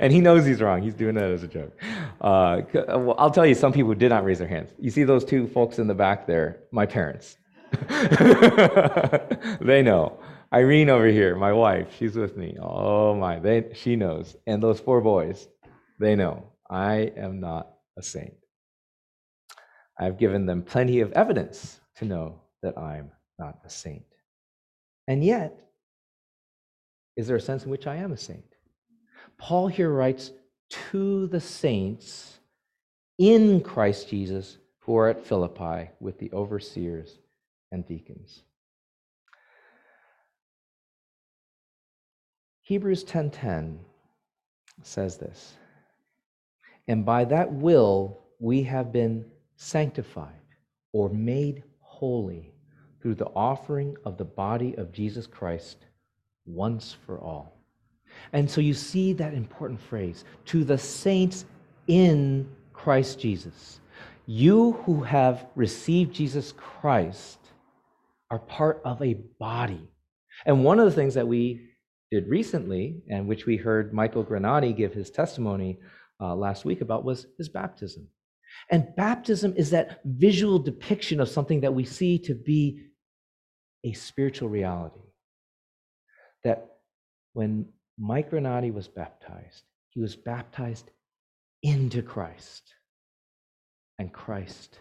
and 0.00 0.12
he 0.12 0.20
knows 0.20 0.44
he's 0.46 0.60
wrong. 0.60 0.82
He's 0.82 0.94
doing 0.94 1.14
that 1.16 1.30
as 1.30 1.42
a 1.42 1.48
joke. 1.48 1.72
Uh, 2.20 2.62
well, 2.74 3.14
I'll 3.18 3.30
tell 3.30 3.46
you, 3.46 3.54
some 3.54 3.72
people 3.72 3.94
did 3.94 4.10
not 4.10 4.24
raise 4.24 4.38
their 4.38 4.48
hands. 4.48 4.70
You 4.78 4.90
see 4.90 5.04
those 5.04 5.24
two 5.24 5.46
folks 5.48 5.78
in 5.78 5.86
the 5.86 5.94
back 5.94 6.26
there? 6.26 6.60
My 6.70 6.86
parents. 6.86 7.36
they 9.60 9.82
know. 9.82 10.18
Irene 10.52 10.88
over 10.88 11.08
here, 11.08 11.34
my 11.34 11.52
wife, 11.52 11.88
she's 11.98 12.14
with 12.14 12.36
me. 12.36 12.56
Oh 12.62 13.12
my, 13.14 13.40
they, 13.40 13.70
she 13.74 13.96
knows. 13.96 14.36
And 14.46 14.62
those 14.62 14.78
four 14.78 15.00
boys, 15.00 15.48
they 15.98 16.14
know. 16.14 16.52
I 16.70 17.12
am 17.16 17.40
not 17.40 17.70
a 17.98 18.02
saint. 18.02 18.34
I've 19.98 20.16
given 20.16 20.46
them 20.46 20.62
plenty 20.62 21.00
of 21.00 21.12
evidence 21.12 21.80
to 21.96 22.04
know 22.04 22.40
that 22.62 22.78
I'm 22.78 23.10
not 23.38 23.58
a 23.64 23.70
saint. 23.70 24.04
And 25.08 25.24
yet, 25.24 25.58
is 27.16 27.26
there 27.26 27.36
a 27.36 27.40
sense 27.40 27.64
in 27.64 27.70
which 27.70 27.86
I 27.86 27.96
am 27.96 28.12
a 28.12 28.16
saint? 28.16 28.56
Paul 29.38 29.68
here 29.68 29.90
writes 29.90 30.32
to 30.90 31.26
the 31.28 31.40
saints 31.40 32.38
in 33.18 33.60
Christ 33.60 34.08
Jesus 34.08 34.58
who 34.80 34.96
are 34.96 35.08
at 35.08 35.24
Philippi 35.24 35.90
with 36.00 36.18
the 36.18 36.30
overseers 36.32 37.18
and 37.72 37.86
deacons. 37.86 38.42
Hebrews 42.62 43.04
10:10 43.04 43.78
says 44.82 45.18
this. 45.18 45.54
And 46.88 47.04
by 47.04 47.24
that 47.26 47.52
will 47.52 48.24
we 48.38 48.62
have 48.64 48.92
been 48.92 49.30
sanctified 49.56 50.40
or 50.92 51.08
made 51.08 51.62
holy 51.80 52.52
through 53.00 53.14
the 53.14 53.28
offering 53.28 53.96
of 54.04 54.16
the 54.16 54.24
body 54.24 54.74
of 54.76 54.92
Jesus 54.92 55.26
Christ 55.26 55.86
once 56.46 56.96
for 57.06 57.20
all. 57.20 57.60
And 58.32 58.50
so 58.50 58.60
you 58.60 58.74
see 58.74 59.12
that 59.14 59.34
important 59.34 59.80
phrase 59.80 60.24
to 60.46 60.64
the 60.64 60.78
saints 60.78 61.44
in 61.86 62.48
Christ 62.72 63.18
Jesus. 63.18 63.80
You 64.26 64.72
who 64.84 65.02
have 65.02 65.46
received 65.54 66.14
Jesus 66.14 66.52
Christ 66.52 67.38
are 68.30 68.38
part 68.38 68.80
of 68.84 69.02
a 69.02 69.14
body. 69.38 69.88
And 70.46 70.64
one 70.64 70.78
of 70.78 70.86
the 70.86 70.92
things 70.92 71.14
that 71.14 71.28
we 71.28 71.68
did 72.10 72.28
recently, 72.28 73.02
and 73.10 73.26
which 73.26 73.46
we 73.46 73.56
heard 73.56 73.92
Michael 73.92 74.24
Granati 74.24 74.76
give 74.76 74.92
his 74.92 75.10
testimony 75.10 75.78
uh, 76.20 76.34
last 76.34 76.64
week 76.64 76.80
about, 76.80 77.04
was 77.04 77.26
his 77.38 77.48
baptism. 77.48 78.08
And 78.70 78.94
baptism 78.96 79.54
is 79.56 79.70
that 79.70 80.00
visual 80.04 80.58
depiction 80.58 81.20
of 81.20 81.28
something 81.28 81.60
that 81.60 81.74
we 81.74 81.84
see 81.84 82.18
to 82.20 82.34
be 82.34 82.86
a 83.84 83.92
spiritual 83.92 84.48
reality. 84.48 85.03
That 86.44 86.76
when 87.32 87.66
Mike 87.98 88.30
Granati 88.30 88.72
was 88.72 88.88
baptized, 88.88 89.64
he 89.90 90.00
was 90.00 90.16
baptized 90.16 90.90
into 91.62 92.02
Christ, 92.02 92.74
and 93.98 94.12
Christ 94.12 94.78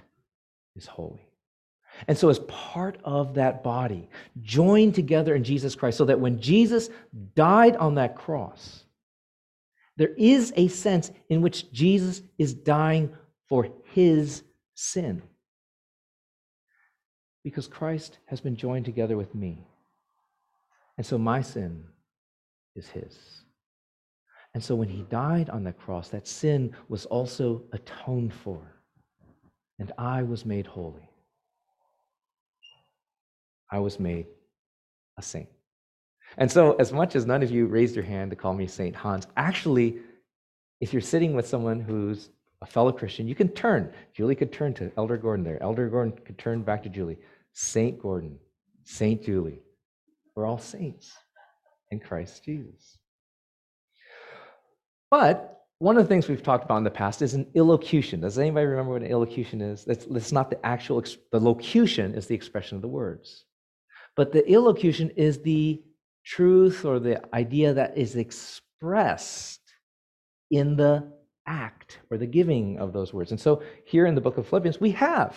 is 0.76 0.86
holy. 0.86 1.28
And 2.08 2.18
so, 2.18 2.30
as 2.30 2.40
part 2.40 2.98
of 3.04 3.36
that 3.36 3.64
body, 3.64 4.10
joined 4.42 4.96
together 4.96 5.36
in 5.36 5.44
Jesus 5.44 5.76
Christ, 5.76 5.98
so 5.98 6.06
that 6.06 6.20
when 6.20 6.42
Jesus 6.42 6.90
died 7.36 7.76
on 7.76 7.96
that 7.96 8.16
cross, 8.16 8.84
there 9.96 10.14
is 10.18 10.52
a 10.56 10.68
sense 10.70 11.12
in 11.30 11.42
which 11.42 11.72
Jesus 11.72 12.24
is 12.40 12.54
dying 12.54 13.16
for 13.48 13.70
his 13.92 14.44
sin. 14.74 15.22
Because 17.44 17.68
Christ 17.68 18.18
has 18.26 18.42
been 18.42 18.56
joined 18.56 18.86
together 18.86 19.16
with 19.16 19.36
me. 19.36 19.68
And 20.98 21.06
so 21.06 21.18
my 21.18 21.42
sin 21.42 21.84
is 22.76 22.88
his. 22.88 23.18
And 24.54 24.64
so 24.64 24.76
when 24.76 24.90
he 24.90 25.04
died 25.04 25.50
on 25.50 25.64
the 25.64 25.74
cross, 25.74 26.10
that 26.10 26.28
sin 26.28 26.76
was 26.88 27.06
also 27.06 27.64
atoned 27.72 28.34
for. 28.34 28.60
And 29.80 29.92
I 29.98 30.22
was 30.22 30.46
made 30.46 30.68
holy. 30.68 31.10
I 33.72 33.80
was 33.80 34.00
made 34.00 34.28
a 35.18 35.22
saint. 35.22 35.50
And 36.38 36.52
so, 36.52 36.74
as 36.74 36.92
much 36.92 37.16
as 37.16 37.26
none 37.26 37.44
of 37.44 37.52
you 37.52 37.66
raised 37.66 37.96
your 37.96 38.06
hand 38.06 38.30
to 38.32 38.36
call 38.36 38.54
me 38.54 38.68
Saint 38.68 38.96
Hans, 38.96 39.28
actually, 39.36 39.98
if 40.80 40.94
you're 40.94 41.02
sitting 41.02 41.34
with 41.34 41.48
someone 41.48 41.80
who's 41.80 42.30
a 42.62 42.66
fellow 42.66 42.92
Christian, 42.92 43.28
you 43.28 43.36
can 43.36 43.50
turn. 43.50 43.92
Julie 44.14 44.36
could 44.36 44.52
turn 44.52 44.74
to 44.76 44.92
Elder 44.98 45.18
Gordon 45.18 45.44
there. 45.44 45.62
Elder 45.62 45.90
Gordon 45.90 46.14
could 46.26 46.38
turn 46.38 46.62
back 46.62 46.84
to 46.84 46.90
Julie. 46.90 47.18
Saint 47.54 48.00
Gordon, 48.00 48.38
Saint 48.84 49.24
Julie. 49.24 49.60
We're 50.36 50.46
all 50.46 50.58
saints 50.58 51.14
in 51.92 52.00
Christ 52.00 52.44
Jesus. 52.44 52.98
But 55.12 55.62
one 55.80 55.98
of 55.98 56.04
the 56.04 56.08
things 56.08 56.28
we've 56.28 56.42
talked 56.42 56.64
about 56.64 56.78
in 56.78 56.84
the 56.84 56.90
past 56.90 57.22
is 57.22 57.34
an 57.34 57.48
illocution. 57.56 58.22
Does 58.22 58.40
anybody 58.40 58.66
remember 58.66 58.94
what 58.94 59.02
an 59.02 59.10
illocution 59.10 59.62
is? 59.62 59.84
That's, 59.86 60.06
that's 60.06 60.32
not 60.32 60.50
the 60.50 60.66
actual, 60.66 61.04
the 61.32 61.40
locution 61.40 62.16
is 62.16 62.26
the 62.26 62.36
expression 62.36 62.78
of 62.78 62.82
the 62.82 62.88
words. 62.88 63.46
But 64.16 64.32
the 64.32 64.50
illocution 64.50 65.10
is 65.12 65.40
the 65.40 65.84
truth 66.26 66.86
or 66.86 67.00
the 67.00 67.22
idea 67.36 67.74
that 67.74 67.98
is 67.98 68.16
expressed 68.16 69.62
in 70.50 70.76
the 70.76 71.12
act 71.46 72.00
or 72.10 72.18
the 72.18 72.26
giving 72.26 72.80
of 72.80 72.94
those 72.94 73.14
words. 73.14 73.32
And 73.32 73.40
so 73.40 73.62
here 73.86 74.06
in 74.06 74.16
the 74.16 74.22
book 74.22 74.38
of 74.38 74.48
Philippians, 74.48 74.80
we 74.80 74.92
have 74.92 75.36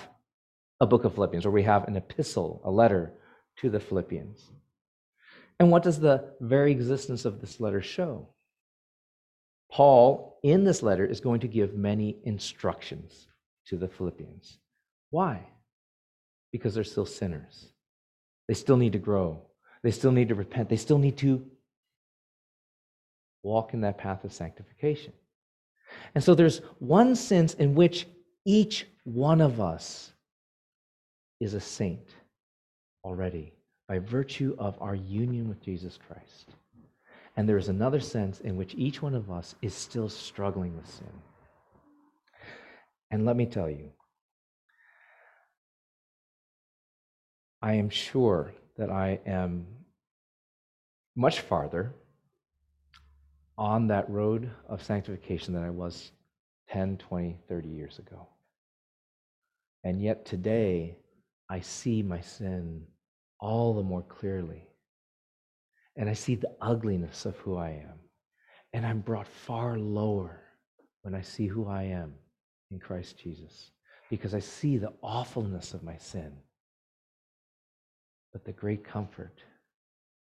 a 0.81 0.87
book 0.87 1.05
of 1.05 1.15
Philippians, 1.15 1.47
or 1.47 1.51
we 1.51 1.63
have 1.63 1.89
an 1.89 1.97
epistle, 1.97 2.61
a 2.65 2.71
letter 2.71 3.15
to 3.59 3.71
the 3.71 3.81
Philippians. 3.81 4.51
And 5.59 5.71
what 5.71 5.83
does 5.83 5.99
the 5.99 6.33
very 6.41 6.71
existence 6.73 7.25
of 7.25 7.41
this 7.41 7.61
letter 7.61 7.81
show? 7.81 8.29
Paul, 9.71 10.39
in 10.43 10.65
this 10.65 10.83
letter, 10.83 11.05
is 11.05 11.21
going 11.21 11.41
to 11.41 11.49
give 11.49 11.75
many 11.75 12.19
instructions 12.25 13.27
to 13.67 13.77
the 13.77 13.89
Philippians. 13.89 14.59
Why? 15.11 15.41
Because 16.53 16.75
they're 16.75 16.85
still 16.85 17.07
sinners. 17.07 17.69
They 18.49 18.55
still 18.55 18.77
need 18.77 18.93
to 18.93 18.99
grow. 18.99 19.43
They 19.83 19.91
still 19.91 20.13
need 20.13 20.29
to 20.29 20.35
repent. 20.35 20.69
They 20.69 20.77
still 20.77 20.99
need 20.99 21.17
to 21.19 21.45
walk 23.43 23.75
in 23.75 23.81
that 23.81 23.99
path 23.99 24.25
of 24.25 24.33
sanctification. 24.33 25.13
And 26.15 26.23
so 26.23 26.35
there's 26.35 26.59
one 26.79 27.17
sense 27.17 27.55
in 27.55 27.75
which 27.75 28.07
each 28.45 28.87
one 29.05 29.41
of 29.41 29.61
us 29.61 30.13
is 31.41 31.55
a 31.55 31.61
saint 31.61 32.09
already 33.05 33.56
by 33.89 33.99
virtue 33.99 34.55
of 34.59 34.77
our 34.81 34.95
union 34.95 35.49
with 35.49 35.63
Jesus 35.63 35.99
Christ. 36.09 36.55
And 37.37 37.49
there 37.49 37.59
is 37.59 37.69
another 37.69 38.01
sense 38.01 38.41
in 38.41 38.57
which 38.57 38.75
each 38.77 39.03
one 39.03 39.15
of 39.15 39.31
us 39.31 39.55
is 39.63 39.75
still 39.75 40.09
struggling 40.09 40.77
with 40.77 40.89
sin. 40.89 41.13
And 43.11 43.25
let 43.25 43.37
me 43.37 43.47
tell 43.47 43.71
you, 43.71 43.91
I 47.63 47.75
am 47.75 47.91
sure 47.91 48.53
that 48.77 48.91
I 48.91 49.21
am 49.27 49.67
much 51.15 51.41
farther 51.41 51.95
on 53.59 53.89
that 53.89 54.09
road 54.11 54.51
of 54.69 54.83
sanctification 54.83 55.55
than 55.55 55.63
I 55.63 55.71
was 55.71 56.11
10, 56.71 56.99
20, 56.99 57.39
30 57.49 57.69
years 57.69 57.99
ago. 57.99 58.29
And 59.85 60.03
yet 60.03 60.27
today, 60.27 60.99
I 61.49 61.61
see 61.61 62.03
my 62.03 62.21
sin 62.21 62.87
all 63.39 63.75
the 63.75 63.83
more 63.83 64.03
clearly. 64.03 64.69
And 65.97 66.09
I 66.09 66.15
see 66.15 66.35
the 66.35 66.55
ugliness 66.61 67.25
of 67.25 67.37
who 67.39 67.57
I 67.57 67.71
am. 67.71 67.99
And 68.73 68.85
I'm 68.85 69.01
brought 69.01 69.29
far 69.29 69.79
lower 69.79 70.43
when 71.03 71.15
I 71.15 71.23
see 71.23 71.47
who 71.47 71.67
I 71.67 71.85
am 71.85 72.15
in 72.71 72.79
Christ 72.79 73.19
Jesus 73.19 73.71
because 74.11 74.35
I 74.35 74.41
see 74.41 74.77
the 74.77 74.93
awfulness 75.03 75.75
of 75.75 75.83
my 75.83 75.97
sin. 75.97 76.33
But 78.33 78.45
the 78.45 78.53
great 78.53 78.85
comfort 78.85 79.41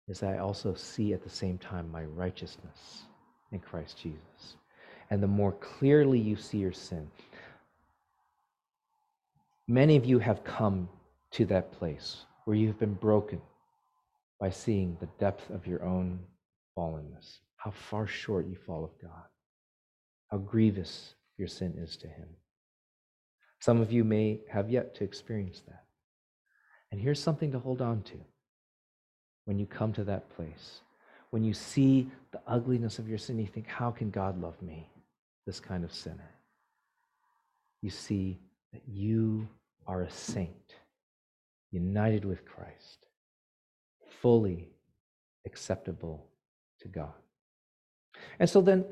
is 0.07 0.19
that 0.19 0.33
I 0.35 0.37
also 0.37 0.75
see 0.75 1.13
at 1.13 1.23
the 1.23 1.29
same 1.29 1.57
time 1.57 1.91
my 1.91 2.03
righteousness 2.03 3.03
in 3.51 3.59
Christ 3.59 3.97
Jesus. 4.01 4.57
And 5.09 5.21
the 5.21 5.27
more 5.27 5.53
clearly 5.53 6.19
you 6.19 6.35
see 6.35 6.59
your 6.59 6.73
sin, 6.73 7.09
many 9.67 9.95
of 9.95 10.05
you 10.05 10.19
have 10.19 10.43
come 10.43 10.87
to 11.31 11.45
that 11.45 11.71
place 11.71 12.25
where 12.45 12.55
you 12.55 12.67
have 12.67 12.79
been 12.79 12.93
broken 12.93 13.41
by 14.39 14.49
seeing 14.49 14.97
the 14.99 15.09
depth 15.19 15.49
of 15.49 15.67
your 15.67 15.83
own 15.83 16.19
fallenness, 16.77 17.39
how 17.57 17.71
far 17.71 18.07
short 18.07 18.47
you 18.47 18.55
fall 18.55 18.83
of 18.83 18.91
God, 19.01 19.25
how 20.29 20.37
grievous 20.37 21.15
your 21.37 21.47
sin 21.47 21.73
is 21.77 21.97
to 21.97 22.07
Him. 22.07 22.27
Some 23.59 23.81
of 23.81 23.91
you 23.91 24.03
may 24.03 24.41
have 24.49 24.69
yet 24.69 24.95
to 24.95 25.03
experience 25.03 25.61
that. 25.67 25.85
And 26.91 27.01
here's 27.01 27.19
something 27.19 27.51
to 27.51 27.59
hold 27.59 27.81
on 27.81 28.03
to 28.03 28.17
when 29.45 29.57
you 29.57 29.65
come 29.65 29.91
to 29.93 30.03
that 30.03 30.29
place. 30.35 30.81
When 31.31 31.43
you 31.43 31.53
see 31.53 32.09
the 32.31 32.41
ugliness 32.47 32.99
of 32.99 33.09
your 33.09 33.17
sin, 33.17 33.39
you 33.39 33.47
think, 33.47 33.67
How 33.67 33.91
can 33.91 34.11
God 34.11 34.39
love 34.39 34.61
me, 34.61 34.87
this 35.45 35.59
kind 35.59 35.83
of 35.83 35.91
sinner? 35.91 36.31
You 37.81 37.89
see 37.89 38.39
that 38.71 38.83
you 38.87 39.47
are 39.87 40.01
a 40.01 40.11
saint, 40.11 40.75
united 41.75 42.25
with 42.25 42.45
Christ, 42.45 43.05
fully 44.21 44.69
acceptable 45.45 46.27
to 46.81 46.87
God. 46.87 47.13
And 48.39 48.49
so 48.49 48.61
then, 48.61 48.85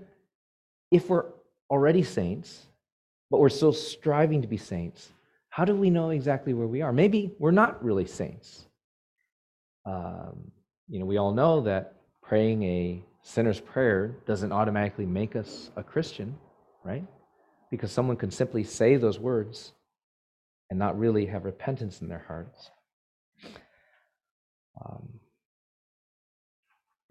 if 0.91 1.09
we're 1.09 1.25
already 1.69 2.03
saints, 2.03 2.67
but 3.31 3.39
we're 3.39 3.49
still 3.49 3.73
striving 3.73 4.41
to 4.41 4.47
be 4.47 4.57
saints, 4.57 5.11
how 5.49 5.65
do 5.65 5.75
we 5.75 5.89
know 5.89 6.09
exactly 6.09 6.53
where 6.53 6.67
we 6.67 6.81
are? 6.81 6.93
Maybe 6.93 7.31
we're 7.39 7.51
not 7.51 7.83
really 7.83 8.05
saints. 8.05 8.65
Um, 9.85 10.51
you 10.89 10.99
know, 10.99 11.05
we 11.05 11.17
all 11.17 11.33
know 11.33 11.61
that 11.61 11.95
praying 12.21 12.63
a 12.63 13.03
sinner's 13.21 13.59
prayer 13.59 14.15
doesn't 14.25 14.51
automatically 14.51 15.05
make 15.05 15.35
us 15.35 15.71
a 15.75 15.83
Christian, 15.83 16.35
right? 16.83 17.05
Because 17.71 17.91
someone 17.91 18.17
can 18.17 18.31
simply 18.31 18.63
say 18.63 18.97
those 18.97 19.19
words 19.19 19.73
and 20.73 20.79
not 20.79 20.97
really 20.97 21.27
have 21.27 21.45
repentance 21.45 22.01
in 22.01 22.07
their 22.07 22.25
hearts. 22.27 22.71
Um, 24.83 25.19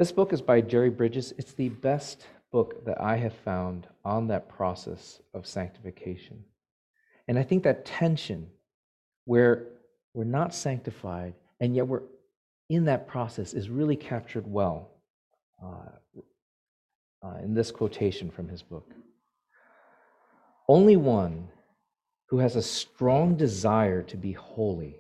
this 0.00 0.10
book 0.10 0.32
is 0.32 0.42
by 0.42 0.60
Jerry 0.60 0.90
Bridges. 0.90 1.32
It's 1.38 1.52
the 1.52 1.68
best 1.68 2.26
book 2.50 2.84
that 2.86 3.00
I 3.00 3.16
have 3.18 3.34
found 3.44 3.86
on 4.04 4.26
that 4.26 4.48
process 4.48 5.20
of 5.32 5.46
sanctification. 5.46 6.42
And 7.28 7.38
I 7.38 7.44
think 7.44 7.62
that 7.62 7.84
tension 7.84 8.48
where 9.26 9.68
we're 10.12 10.24
not 10.24 10.52
sanctified 10.52 11.34
and 11.60 11.76
yet 11.76 11.86
we're 11.86 12.02
in 12.68 12.86
that 12.86 13.06
process 13.06 13.54
is 13.54 13.70
really 13.70 13.94
captured 13.94 14.44
well 14.44 14.90
uh, 15.64 16.18
uh, 17.24 17.36
in 17.44 17.54
this 17.54 17.70
quotation 17.70 18.28
from 18.28 18.48
his 18.48 18.60
book. 18.60 18.90
Only 20.66 20.96
one 20.96 21.46
who 22.32 22.38
has 22.38 22.56
a 22.56 22.62
strong 22.62 23.36
desire 23.36 24.02
to 24.02 24.16
be 24.16 24.32
holy 24.32 24.98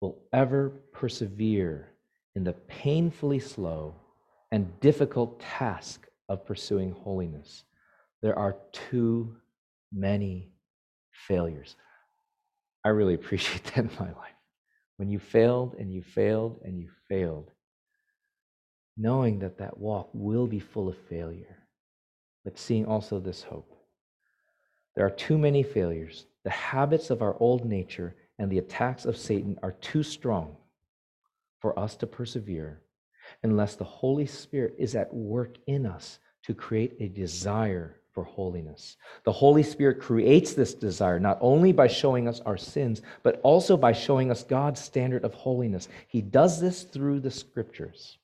will 0.00 0.16
ever 0.32 0.70
persevere 0.94 1.90
in 2.36 2.42
the 2.42 2.54
painfully 2.54 3.38
slow 3.38 3.94
and 4.50 4.80
difficult 4.80 5.38
task 5.38 6.06
of 6.30 6.46
pursuing 6.46 6.90
holiness. 6.90 7.64
There 8.22 8.38
are 8.38 8.56
too 8.72 9.36
many 9.92 10.52
failures. 11.12 11.76
I 12.82 12.88
really 12.88 13.12
appreciate 13.20 13.64
that 13.64 13.84
in 13.84 13.90
my 14.00 14.12
life. 14.12 14.38
when 14.96 15.10
you 15.10 15.18
failed 15.18 15.76
and 15.78 15.92
you 15.92 16.02
failed 16.02 16.60
and 16.64 16.78
you 16.78 16.88
failed, 17.10 17.50
knowing 18.96 19.38
that 19.40 19.58
that 19.58 19.76
walk 19.76 20.08
will 20.14 20.46
be 20.46 20.60
full 20.60 20.88
of 20.88 20.96
failure, 21.10 21.58
but 22.42 22.58
seeing 22.58 22.86
also 22.86 23.20
this 23.20 23.42
hope. 23.42 23.76
There 24.96 25.04
are 25.04 25.10
too 25.10 25.36
many 25.36 25.62
failures. 25.62 26.24
The 26.44 26.50
habits 26.50 27.10
of 27.10 27.22
our 27.22 27.36
old 27.40 27.64
nature 27.64 28.14
and 28.38 28.50
the 28.50 28.58
attacks 28.58 29.04
of 29.04 29.16
Satan 29.16 29.58
are 29.62 29.72
too 29.72 30.02
strong 30.02 30.56
for 31.60 31.78
us 31.78 31.96
to 31.96 32.06
persevere 32.06 32.82
unless 33.42 33.74
the 33.76 33.84
Holy 33.84 34.26
Spirit 34.26 34.74
is 34.78 34.94
at 34.94 35.12
work 35.12 35.56
in 35.66 35.86
us 35.86 36.18
to 36.42 36.54
create 36.54 36.94
a 37.00 37.08
desire 37.08 37.96
for 38.12 38.24
holiness. 38.24 38.96
The 39.24 39.32
Holy 39.32 39.62
Spirit 39.62 40.00
creates 40.00 40.52
this 40.52 40.74
desire 40.74 41.18
not 41.18 41.38
only 41.40 41.72
by 41.72 41.88
showing 41.88 42.28
us 42.28 42.40
our 42.40 42.56
sins, 42.56 43.02
but 43.22 43.40
also 43.42 43.76
by 43.76 43.92
showing 43.92 44.30
us 44.30 44.44
God's 44.44 44.80
standard 44.80 45.24
of 45.24 45.34
holiness. 45.34 45.88
He 46.06 46.20
does 46.20 46.60
this 46.60 46.82
through 46.82 47.20
the 47.20 47.30
scriptures. 47.30 48.18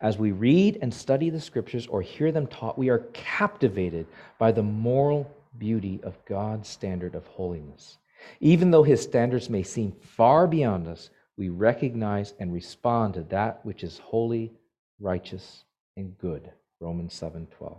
As 0.00 0.18
we 0.18 0.32
read 0.32 0.78
and 0.82 0.92
study 0.92 1.30
the 1.30 1.40
scriptures 1.40 1.86
or 1.86 2.02
hear 2.02 2.32
them 2.32 2.46
taught, 2.46 2.78
we 2.78 2.88
are 2.88 3.06
captivated 3.12 4.06
by 4.38 4.52
the 4.52 4.62
moral 4.62 5.30
beauty 5.58 6.00
of 6.02 6.24
God's 6.24 6.68
standard 6.68 7.14
of 7.14 7.26
holiness. 7.26 7.98
Even 8.40 8.70
though 8.70 8.82
his 8.82 9.02
standards 9.02 9.50
may 9.50 9.62
seem 9.62 9.92
far 9.92 10.46
beyond 10.46 10.88
us, 10.88 11.10
we 11.36 11.48
recognize 11.48 12.34
and 12.38 12.52
respond 12.52 13.14
to 13.14 13.22
that 13.24 13.64
which 13.64 13.84
is 13.84 13.98
holy, 13.98 14.52
righteous, 15.00 15.64
and 15.96 16.16
good. 16.18 16.50
Romans 16.80 17.14
7:12. 17.14 17.78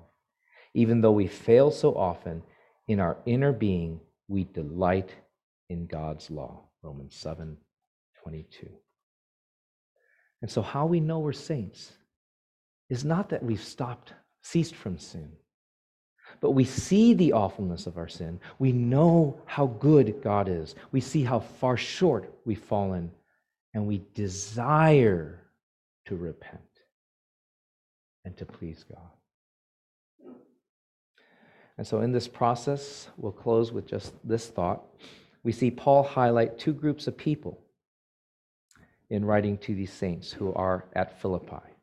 Even 0.73 1.01
though 1.01 1.11
we 1.11 1.27
fail 1.27 1.71
so 1.71 1.95
often, 1.95 2.43
in 2.87 2.99
our 2.99 3.17
inner 3.25 3.51
being 3.51 3.99
we 4.27 4.43
delight 4.43 5.15
in 5.69 5.87
God's 5.87 6.29
law. 6.29 6.69
Romans 6.81 7.15
7:22. 7.15 8.69
And 10.41 10.51
so 10.51 10.61
how 10.61 10.85
we 10.85 10.99
know 10.99 11.19
we're 11.19 11.33
saints 11.33 11.97
is 12.89 13.03
not 13.03 13.29
that 13.29 13.43
we've 13.43 13.63
stopped, 13.63 14.13
ceased 14.41 14.75
from 14.75 14.97
sin 14.97 15.35
but 16.39 16.51
we 16.51 16.63
see 16.63 17.13
the 17.13 17.33
awfulness 17.33 17.87
of 17.87 17.97
our 17.97 18.07
sin. 18.07 18.39
We 18.59 18.71
know 18.71 19.39
how 19.45 19.67
good 19.67 20.21
God 20.21 20.47
is. 20.47 20.75
We 20.91 21.01
see 21.01 21.23
how 21.23 21.39
far 21.39 21.77
short 21.77 22.31
we've 22.45 22.61
fallen, 22.61 23.11
and 23.73 23.87
we 23.87 24.03
desire 24.13 25.39
to 26.05 26.15
repent 26.15 26.61
and 28.25 28.35
to 28.37 28.45
please 28.45 28.83
God. 28.89 30.35
And 31.77 31.85
so, 31.85 32.01
in 32.01 32.11
this 32.11 32.27
process, 32.27 33.07
we'll 33.17 33.31
close 33.31 33.71
with 33.71 33.85
just 33.85 34.13
this 34.23 34.47
thought. 34.47 34.83
We 35.43 35.51
see 35.51 35.69
Paul 35.69 36.03
highlight 36.03 36.57
two 36.57 36.73
groups 36.73 37.07
of 37.07 37.15
people 37.15 37.59
in 39.09 39.23
writing 39.23 39.57
to 39.59 39.75
these 39.75 39.93
saints 39.93 40.31
who 40.31 40.53
are 40.53 40.85
at 40.93 41.21
Philippi 41.21 41.76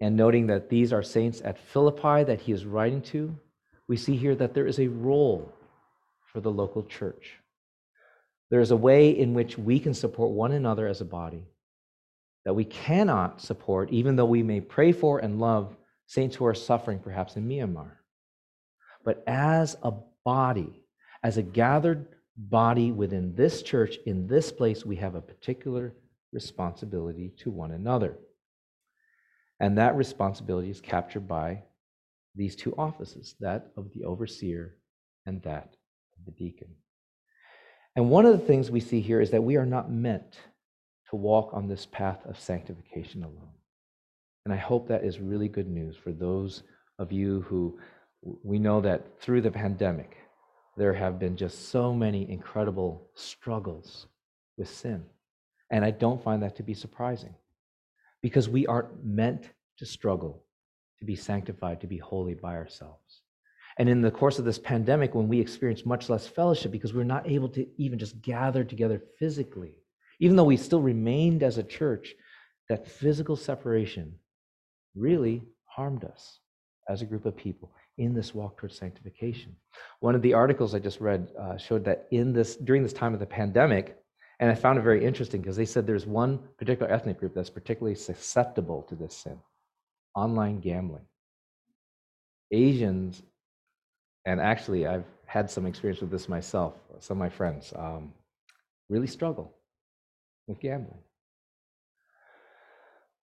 and 0.00 0.16
noting 0.16 0.46
that 0.46 0.70
these 0.70 0.92
are 0.92 1.02
saints 1.02 1.42
at 1.44 1.58
Philippi 1.58 2.24
that 2.24 2.40
he 2.40 2.52
is 2.52 2.64
writing 2.64 3.02
to, 3.02 3.36
we 3.86 3.96
see 3.96 4.16
here 4.16 4.34
that 4.36 4.54
there 4.54 4.66
is 4.66 4.78
a 4.78 4.88
role 4.88 5.52
for 6.32 6.40
the 6.40 6.50
local 6.50 6.82
church. 6.84 7.34
There 8.50 8.60
is 8.60 8.70
a 8.70 8.76
way 8.76 9.10
in 9.10 9.34
which 9.34 9.58
we 9.58 9.78
can 9.78 9.94
support 9.94 10.30
one 10.30 10.52
another 10.52 10.86
as 10.86 11.00
a 11.00 11.04
body 11.04 11.44
that 12.44 12.54
we 12.54 12.64
cannot 12.64 13.40
support, 13.40 13.90
even 13.90 14.16
though 14.16 14.24
we 14.24 14.42
may 14.42 14.60
pray 14.60 14.92
for 14.92 15.18
and 15.18 15.38
love 15.38 15.76
saints 16.06 16.34
who 16.36 16.46
are 16.46 16.54
suffering, 16.54 16.98
perhaps 16.98 17.36
in 17.36 17.46
Myanmar. 17.46 17.92
But 19.04 19.22
as 19.26 19.76
a 19.82 19.92
body, 20.24 20.82
as 21.22 21.36
a 21.36 21.42
gathered 21.42 22.06
body 22.36 22.92
within 22.92 23.34
this 23.34 23.62
church, 23.62 23.96
in 24.06 24.26
this 24.26 24.50
place, 24.50 24.84
we 24.84 24.96
have 24.96 25.14
a 25.14 25.20
particular 25.20 25.94
responsibility 26.32 27.32
to 27.38 27.50
one 27.50 27.72
another. 27.72 28.16
And 29.60 29.76
that 29.76 29.94
responsibility 29.94 30.70
is 30.70 30.80
captured 30.80 31.28
by 31.28 31.62
these 32.34 32.56
two 32.56 32.74
offices 32.78 33.34
that 33.40 33.70
of 33.76 33.92
the 33.92 34.04
overseer 34.04 34.76
and 35.26 35.42
that 35.42 35.76
of 36.18 36.24
the 36.24 36.30
deacon. 36.32 36.68
And 37.94 38.08
one 38.08 38.24
of 38.24 38.32
the 38.32 38.46
things 38.46 38.70
we 38.70 38.80
see 38.80 39.00
here 39.00 39.20
is 39.20 39.30
that 39.30 39.44
we 39.44 39.56
are 39.56 39.66
not 39.66 39.90
meant 39.90 40.38
to 41.10 41.16
walk 41.16 41.50
on 41.52 41.68
this 41.68 41.86
path 41.86 42.24
of 42.24 42.38
sanctification 42.38 43.22
alone. 43.22 43.52
And 44.44 44.54
I 44.54 44.56
hope 44.56 44.88
that 44.88 45.04
is 45.04 45.18
really 45.18 45.48
good 45.48 45.68
news 45.68 45.96
for 45.96 46.12
those 46.12 46.62
of 46.98 47.12
you 47.12 47.42
who 47.42 47.78
we 48.42 48.58
know 48.58 48.80
that 48.80 49.20
through 49.20 49.42
the 49.42 49.50
pandemic, 49.50 50.16
there 50.76 50.94
have 50.94 51.18
been 51.18 51.36
just 51.36 51.68
so 51.68 51.92
many 51.92 52.30
incredible 52.30 53.10
struggles 53.14 54.06
with 54.56 54.68
sin. 54.68 55.04
And 55.70 55.84
I 55.84 55.90
don't 55.90 56.22
find 56.22 56.42
that 56.42 56.56
to 56.56 56.62
be 56.62 56.74
surprising 56.74 57.34
because 58.22 58.48
we 58.48 58.66
aren't 58.66 59.04
meant 59.04 59.50
to 59.78 59.86
struggle, 59.86 60.44
to 60.98 61.04
be 61.04 61.16
sanctified, 61.16 61.80
to 61.80 61.86
be 61.86 61.98
holy 61.98 62.34
by 62.34 62.54
ourselves. 62.54 63.22
And 63.78 63.88
in 63.88 64.02
the 64.02 64.10
course 64.10 64.38
of 64.38 64.44
this 64.44 64.58
pandemic, 64.58 65.14
when 65.14 65.28
we 65.28 65.40
experience 65.40 65.86
much 65.86 66.10
less 66.10 66.26
fellowship 66.26 66.70
because 66.70 66.92
we're 66.92 67.04
not 67.04 67.28
able 67.28 67.48
to 67.50 67.66
even 67.78 67.98
just 67.98 68.20
gather 68.20 68.64
together 68.64 69.02
physically, 69.18 69.74
even 70.18 70.36
though 70.36 70.44
we 70.44 70.56
still 70.56 70.82
remained 70.82 71.42
as 71.42 71.56
a 71.56 71.62
church, 71.62 72.14
that 72.68 72.86
physical 72.86 73.36
separation 73.36 74.14
really 74.94 75.42
harmed 75.64 76.04
us 76.04 76.40
as 76.88 77.00
a 77.00 77.06
group 77.06 77.24
of 77.24 77.36
people 77.36 77.72
in 77.98 78.14
this 78.14 78.34
walk 78.34 78.58
towards 78.58 78.76
sanctification. 78.76 79.54
One 80.00 80.14
of 80.14 80.22
the 80.22 80.34
articles 80.34 80.74
I 80.74 80.78
just 80.78 81.00
read 81.00 81.30
uh, 81.38 81.56
showed 81.56 81.84
that 81.84 82.06
in 82.10 82.32
this 82.32 82.56
during 82.56 82.82
this 82.82 82.92
time 82.92 83.14
of 83.14 83.20
the 83.20 83.26
pandemic, 83.26 83.96
and 84.40 84.50
I 84.50 84.54
found 84.54 84.78
it 84.78 84.82
very 84.82 85.04
interesting 85.04 85.42
because 85.42 85.56
they 85.56 85.66
said 85.66 85.86
there's 85.86 86.06
one 86.06 86.40
particular 86.58 86.90
ethnic 86.90 87.20
group 87.20 87.34
that's 87.34 87.50
particularly 87.50 87.94
susceptible 87.94 88.82
to 88.88 88.94
this 88.94 89.14
sin 89.14 89.38
online 90.16 90.58
gambling. 90.58 91.04
Asians, 92.50 93.22
and 94.24 94.40
actually, 94.40 94.86
I've 94.86 95.04
had 95.26 95.48
some 95.48 95.66
experience 95.66 96.00
with 96.00 96.10
this 96.10 96.28
myself, 96.28 96.74
some 96.98 97.18
of 97.18 97.20
my 97.20 97.28
friends, 97.28 97.72
um, 97.76 98.12
really 98.88 99.06
struggle 99.06 99.54
with 100.48 100.58
gambling. 100.58 100.98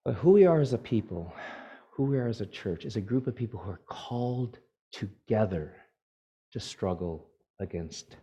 But 0.04 0.14
who 0.14 0.30
we 0.30 0.46
are 0.46 0.60
as 0.60 0.72
a 0.72 0.78
people, 0.78 1.30
who 1.90 2.04
we 2.04 2.16
are 2.16 2.28
as 2.28 2.40
a 2.40 2.46
church, 2.46 2.86
is 2.86 2.96
a 2.96 3.00
group 3.02 3.26
of 3.26 3.36
people 3.36 3.60
who 3.60 3.70
are 3.70 3.80
called 3.86 4.58
together 4.92 5.74
to 6.52 6.60
struggle 6.60 7.26
against 7.60 8.16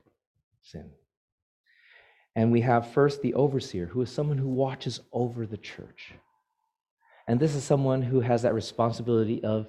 sin. 0.64 0.90
And 2.36 2.52
we 2.52 2.62
have 2.62 2.92
first 2.92 3.22
the 3.22 3.34
overseer, 3.34 3.86
who 3.86 4.02
is 4.02 4.12
someone 4.12 4.38
who 4.38 4.50
watches 4.50 5.00
over 5.14 5.46
the 5.46 5.58
church. 5.58 6.14
And 7.28 7.40
this 7.40 7.56
is 7.56 7.64
someone 7.64 8.02
who 8.02 8.20
has 8.20 8.42
that 8.42 8.54
responsibility 8.54 9.44
of 9.44 9.68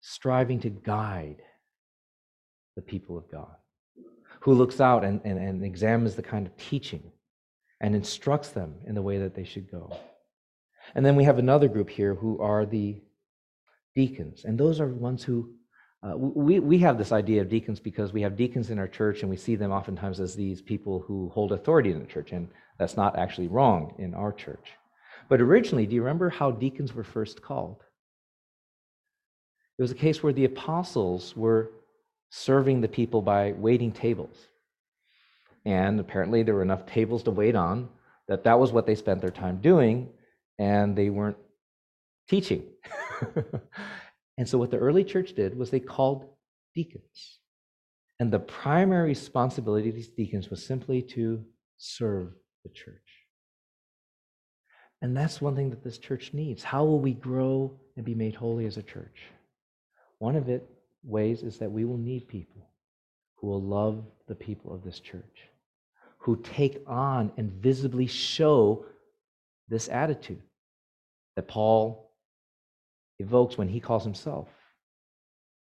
striving 0.00 0.60
to 0.60 0.70
guide 0.70 1.42
the 2.76 2.82
people 2.82 3.16
of 3.16 3.30
God, 3.30 3.56
who 4.40 4.52
looks 4.52 4.80
out 4.80 5.04
and, 5.04 5.20
and, 5.24 5.38
and 5.38 5.64
examines 5.64 6.14
the 6.14 6.22
kind 6.22 6.46
of 6.46 6.56
teaching 6.56 7.10
and 7.80 7.94
instructs 7.94 8.50
them 8.50 8.76
in 8.86 8.94
the 8.94 9.02
way 9.02 9.18
that 9.18 9.34
they 9.34 9.44
should 9.44 9.70
go. 9.70 9.98
And 10.94 11.04
then 11.04 11.16
we 11.16 11.24
have 11.24 11.38
another 11.38 11.68
group 11.68 11.90
here 11.90 12.14
who 12.14 12.38
are 12.38 12.64
the 12.64 13.02
deacons. 13.94 14.44
And 14.44 14.58
those 14.58 14.80
are 14.80 14.88
the 14.88 14.94
ones 14.94 15.24
who 15.24 15.55
uh, 16.02 16.16
we, 16.16 16.60
we 16.60 16.78
have 16.78 16.98
this 16.98 17.12
idea 17.12 17.40
of 17.40 17.48
deacons 17.48 17.80
because 17.80 18.12
we 18.12 18.22
have 18.22 18.36
deacons 18.36 18.70
in 18.70 18.78
our 18.78 18.88
church 18.88 19.22
and 19.22 19.30
we 19.30 19.36
see 19.36 19.56
them 19.56 19.72
oftentimes 19.72 20.20
as 20.20 20.34
these 20.34 20.60
people 20.60 21.00
who 21.00 21.30
hold 21.30 21.52
authority 21.52 21.90
in 21.90 22.00
the 22.00 22.06
church. 22.06 22.32
And 22.32 22.48
that's 22.78 22.96
not 22.96 23.18
actually 23.18 23.48
wrong 23.48 23.94
in 23.98 24.14
our 24.14 24.32
church. 24.32 24.68
But 25.28 25.40
originally, 25.40 25.86
do 25.86 25.94
you 25.94 26.02
remember 26.02 26.30
how 26.30 26.50
deacons 26.50 26.94
were 26.94 27.02
first 27.02 27.42
called? 27.42 27.82
It 29.78 29.82
was 29.82 29.90
a 29.90 29.96
case 29.96 30.22
where 30.22 30.32
the 30.32 30.44
apostles 30.44 31.36
were 31.36 31.70
serving 32.30 32.80
the 32.80 32.88
people 32.88 33.22
by 33.22 33.52
waiting 33.52 33.92
tables. 33.92 34.36
And 35.64 35.98
apparently, 35.98 36.42
there 36.42 36.54
were 36.54 36.62
enough 36.62 36.86
tables 36.86 37.22
to 37.24 37.30
wait 37.30 37.56
on 37.56 37.88
that 38.28 38.44
that 38.44 38.58
was 38.58 38.72
what 38.72 38.86
they 38.86 38.94
spent 38.94 39.20
their 39.20 39.30
time 39.30 39.60
doing, 39.60 40.08
and 40.58 40.96
they 40.96 41.10
weren't 41.10 41.36
teaching. 42.28 42.62
And 44.38 44.48
so, 44.48 44.58
what 44.58 44.70
the 44.70 44.78
early 44.78 45.04
church 45.04 45.34
did 45.34 45.56
was 45.56 45.70
they 45.70 45.80
called 45.80 46.28
deacons. 46.74 47.38
And 48.18 48.32
the 48.32 48.38
primary 48.38 49.08
responsibility 49.08 49.88
of 49.88 49.94
these 49.94 50.08
deacons 50.08 50.50
was 50.50 50.64
simply 50.64 51.02
to 51.02 51.44
serve 51.78 52.32
the 52.64 52.70
church. 52.70 52.94
And 55.02 55.16
that's 55.16 55.40
one 55.40 55.54
thing 55.54 55.70
that 55.70 55.84
this 55.84 55.98
church 55.98 56.32
needs. 56.32 56.62
How 56.62 56.84
will 56.84 57.00
we 57.00 57.12
grow 57.12 57.78
and 57.96 58.04
be 58.04 58.14
made 58.14 58.34
holy 58.34 58.66
as 58.66 58.78
a 58.78 58.82
church? 58.82 59.20
One 60.18 60.36
of 60.36 60.48
it 60.48 60.68
ways 61.04 61.42
is 61.42 61.58
that 61.58 61.70
we 61.70 61.84
will 61.84 61.98
need 61.98 62.28
people 62.28 62.70
who 63.36 63.48
will 63.48 63.62
love 63.62 64.04
the 64.26 64.34
people 64.34 64.74
of 64.74 64.82
this 64.82 64.98
church, 64.98 65.48
who 66.18 66.42
take 66.42 66.82
on 66.86 67.30
and 67.36 67.52
visibly 67.52 68.06
show 68.06 68.86
this 69.68 69.88
attitude 69.88 70.42
that 71.36 71.48
Paul 71.48 72.05
evokes 73.18 73.56
when 73.56 73.68
he 73.68 73.80
calls 73.80 74.04
himself 74.04 74.48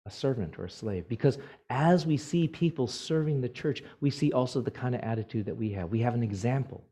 a 0.06 0.10
servant 0.10 0.58
or 0.58 0.64
a 0.64 0.70
slave. 0.70 1.08
Because 1.08 1.38
as 1.68 2.06
we 2.06 2.16
see 2.16 2.46
people 2.46 2.86
serving 2.86 3.40
the 3.40 3.48
church, 3.48 3.82
we 4.00 4.10
see 4.10 4.32
also 4.32 4.60
the 4.60 4.70
kind 4.70 4.94
of 4.94 5.00
attitude 5.00 5.46
that 5.46 5.56
we 5.56 5.70
have. 5.72 5.90
We 5.90 6.00
have 6.00 6.14
an 6.14 6.22
example 6.22 6.84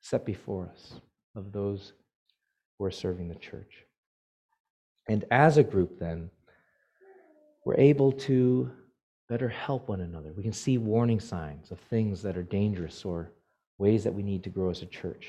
set 0.00 0.24
before 0.24 0.70
us 0.72 0.94
of 1.36 1.52
those 1.52 1.92
who 2.78 2.86
are 2.86 2.90
serving 2.90 3.28
the 3.28 3.34
church. 3.34 3.84
And 5.08 5.24
as 5.30 5.58
a 5.58 5.62
group, 5.62 5.98
then, 5.98 6.30
we're 7.64 7.76
able 7.76 8.12
to 8.12 8.70
better 9.28 9.48
help 9.48 9.88
one 9.88 10.00
another. 10.00 10.32
We 10.32 10.42
can 10.42 10.52
see 10.52 10.78
warning 10.78 11.20
signs 11.20 11.70
of 11.70 11.78
things 11.78 12.22
that 12.22 12.36
are 12.36 12.42
dangerous 12.42 13.04
or 13.04 13.32
ways 13.78 14.02
that 14.04 14.14
we 14.14 14.22
need 14.22 14.42
to 14.44 14.50
grow 14.50 14.70
as 14.70 14.82
a 14.82 14.86
church. 14.86 15.28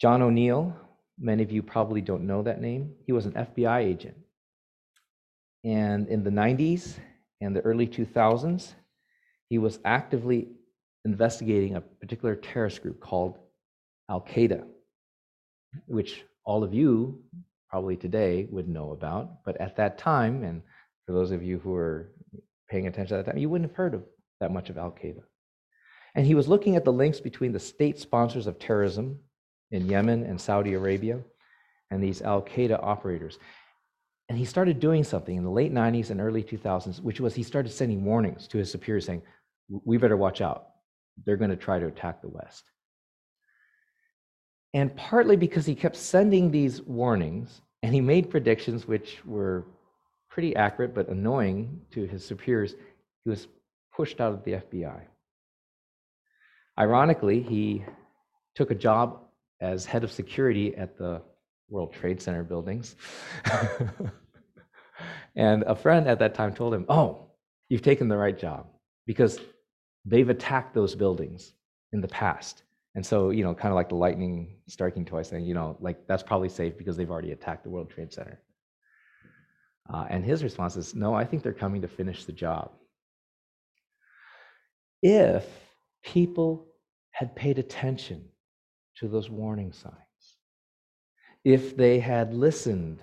John 0.00 0.22
O'Neill, 0.22 0.74
many 1.18 1.42
of 1.42 1.52
you 1.52 1.62
probably 1.62 2.00
don't 2.00 2.26
know 2.26 2.42
that 2.42 2.60
name. 2.60 2.94
He 3.04 3.12
was 3.12 3.26
an 3.26 3.32
FBI 3.32 3.80
agent. 3.80 4.16
And 5.62 6.08
in 6.08 6.24
the 6.24 6.30
90s 6.30 6.98
and 7.42 7.54
the 7.54 7.60
early 7.60 7.86
2000s, 7.86 8.72
he 9.50 9.58
was 9.58 9.78
actively 9.84 10.48
investigating 11.04 11.76
a 11.76 11.82
particular 11.82 12.34
terrorist 12.34 12.80
group 12.80 13.00
called 13.00 13.38
Al 14.08 14.22
Qaeda, 14.22 14.64
which 15.86 16.24
all 16.44 16.64
of 16.64 16.72
you 16.72 17.22
probably 17.68 17.96
today 17.96 18.48
would 18.50 18.68
know 18.68 18.92
about. 18.92 19.44
But 19.44 19.60
at 19.60 19.76
that 19.76 19.98
time, 19.98 20.44
and 20.44 20.62
for 21.06 21.12
those 21.12 21.30
of 21.30 21.42
you 21.42 21.58
who 21.58 21.74
are 21.74 22.10
paying 22.70 22.86
attention 22.86 23.18
at 23.18 23.26
that 23.26 23.32
time, 23.32 23.40
you 23.40 23.50
wouldn't 23.50 23.70
have 23.70 23.76
heard 23.76 23.94
of 23.94 24.04
that 24.40 24.50
much 24.50 24.70
of 24.70 24.78
Al 24.78 24.92
Qaeda. 24.92 25.22
And 26.14 26.26
he 26.26 26.34
was 26.34 26.48
looking 26.48 26.74
at 26.74 26.86
the 26.86 26.92
links 26.92 27.20
between 27.20 27.52
the 27.52 27.60
state 27.60 27.98
sponsors 27.98 28.46
of 28.46 28.58
terrorism 28.58 29.18
in 29.70 29.86
Yemen 29.86 30.24
and 30.24 30.40
Saudi 30.40 30.74
Arabia 30.74 31.20
and 31.90 32.02
these 32.02 32.22
Al 32.22 32.42
Qaeda 32.42 32.82
operators. 32.82 33.38
And 34.28 34.38
he 34.38 34.44
started 34.44 34.78
doing 34.78 35.02
something 35.02 35.36
in 35.36 35.44
the 35.44 35.50
late 35.50 35.72
90s 35.72 36.10
and 36.10 36.20
early 36.20 36.42
2000s, 36.42 37.00
which 37.00 37.20
was 37.20 37.34
he 37.34 37.42
started 37.42 37.72
sending 37.72 38.04
warnings 38.04 38.46
to 38.48 38.58
his 38.58 38.70
superiors 38.70 39.06
saying, 39.06 39.22
We 39.68 39.96
better 39.96 40.16
watch 40.16 40.40
out. 40.40 40.68
They're 41.24 41.36
going 41.36 41.50
to 41.50 41.56
try 41.56 41.78
to 41.78 41.86
attack 41.86 42.22
the 42.22 42.28
West. 42.28 42.64
And 44.72 44.94
partly 44.96 45.36
because 45.36 45.66
he 45.66 45.74
kept 45.74 45.96
sending 45.96 46.50
these 46.50 46.80
warnings 46.82 47.60
and 47.82 47.92
he 47.92 48.00
made 48.00 48.30
predictions 48.30 48.86
which 48.86 49.18
were 49.24 49.66
pretty 50.28 50.54
accurate 50.54 50.94
but 50.94 51.08
annoying 51.08 51.80
to 51.90 52.04
his 52.04 52.24
superiors, 52.24 52.74
he 53.24 53.30
was 53.30 53.48
pushed 53.92 54.20
out 54.20 54.32
of 54.32 54.44
the 54.44 54.52
FBI. 54.52 55.00
Ironically, 56.78 57.42
he 57.42 57.84
took 58.54 58.70
a 58.70 58.76
job 58.76 59.20
as 59.60 59.84
head 59.84 60.04
of 60.04 60.12
security 60.12 60.74
at 60.76 60.96
the 60.96 61.22
World 61.68 61.92
Trade 61.92 62.20
Center 62.20 62.42
buildings. 62.42 62.96
and 65.36 65.62
a 65.64 65.74
friend 65.74 66.08
at 66.08 66.18
that 66.18 66.34
time 66.34 66.54
told 66.54 66.74
him, 66.74 66.86
Oh, 66.88 67.30
you've 67.68 67.82
taken 67.82 68.08
the 68.08 68.16
right 68.16 68.38
job 68.38 68.66
because 69.06 69.38
they've 70.04 70.28
attacked 70.28 70.74
those 70.74 70.94
buildings 70.94 71.52
in 71.92 72.00
the 72.00 72.08
past. 72.08 72.62
And 72.94 73.06
so, 73.06 73.30
you 73.30 73.44
know, 73.44 73.54
kind 73.54 73.70
of 73.70 73.76
like 73.76 73.88
the 73.88 73.94
lightning 73.94 74.56
striking 74.66 75.04
twice, 75.04 75.28
saying, 75.28 75.44
you 75.44 75.54
know, 75.54 75.76
like 75.80 76.06
that's 76.08 76.24
probably 76.24 76.48
safe 76.48 76.76
because 76.76 76.96
they've 76.96 77.10
already 77.10 77.32
attacked 77.32 77.62
the 77.62 77.70
World 77.70 77.90
Trade 77.90 78.12
Center. 78.12 78.40
Uh, 79.92 80.06
and 80.08 80.24
his 80.24 80.42
response 80.42 80.76
is, 80.76 80.94
no, 80.94 81.14
I 81.14 81.24
think 81.24 81.42
they're 81.42 81.52
coming 81.52 81.82
to 81.82 81.88
finish 81.88 82.24
the 82.24 82.32
job. 82.32 82.72
If 85.02 85.46
people 86.02 86.66
had 87.12 87.34
paid 87.34 87.58
attention 87.58 88.24
to 89.00 89.08
those 89.08 89.28
warning 89.28 89.72
signs, 89.72 89.94
if 91.44 91.76
they 91.76 91.98
had 91.98 92.34
listened 92.34 93.00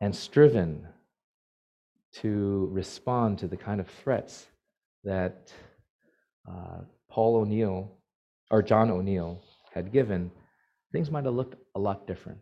and 0.00 0.14
striven 0.14 0.86
to 2.12 2.68
respond 2.72 3.38
to 3.38 3.46
the 3.46 3.56
kind 3.56 3.80
of 3.80 3.88
threats 3.88 4.46
that 5.04 5.52
uh, 6.48 6.80
Paul 7.08 7.36
O'Neill 7.36 7.90
or 8.50 8.62
John 8.62 8.90
O'Neill 8.90 9.40
had 9.72 9.92
given, 9.92 10.30
things 10.92 11.10
might 11.10 11.24
have 11.24 11.34
looked 11.34 11.54
a 11.76 11.78
lot 11.78 12.06
different. 12.06 12.40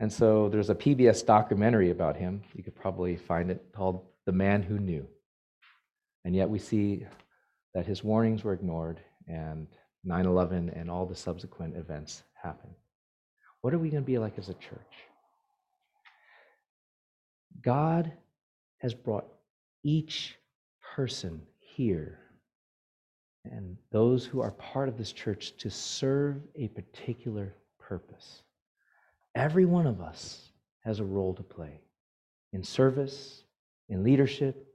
And 0.00 0.12
so 0.12 0.48
there's 0.48 0.70
a 0.70 0.74
PBS 0.74 1.26
documentary 1.26 1.90
about 1.90 2.16
him. 2.16 2.42
You 2.54 2.62
could 2.62 2.76
probably 2.76 3.16
find 3.16 3.50
it 3.50 3.64
called 3.74 4.06
The 4.26 4.32
Man 4.32 4.62
Who 4.62 4.78
Knew. 4.78 5.06
And 6.24 6.34
yet 6.34 6.48
we 6.48 6.58
see 6.58 7.04
that 7.74 7.86
his 7.86 8.02
warnings 8.02 8.44
were 8.44 8.52
ignored 8.52 9.00
and 9.26 9.66
9 10.04 10.26
11 10.26 10.70
and 10.70 10.90
all 10.90 11.06
the 11.06 11.14
subsequent 11.14 11.76
events 11.76 12.22
happen. 12.40 12.70
What 13.60 13.74
are 13.74 13.78
we 13.78 13.90
going 13.90 14.02
to 14.02 14.06
be 14.06 14.18
like 14.18 14.38
as 14.38 14.48
a 14.48 14.54
church? 14.54 14.78
God 17.62 18.12
has 18.78 18.94
brought 18.94 19.26
each 19.82 20.36
person 20.94 21.42
here 21.58 22.20
and 23.44 23.76
those 23.90 24.24
who 24.24 24.40
are 24.40 24.50
part 24.52 24.88
of 24.88 24.98
this 24.98 25.12
church 25.12 25.56
to 25.58 25.70
serve 25.70 26.36
a 26.56 26.68
particular 26.68 27.54
purpose. 27.78 28.42
Every 29.34 29.64
one 29.64 29.86
of 29.86 30.00
us 30.00 30.50
has 30.84 31.00
a 31.00 31.04
role 31.04 31.34
to 31.34 31.42
play 31.42 31.80
in 32.52 32.62
service, 32.62 33.44
in 33.88 34.02
leadership, 34.02 34.66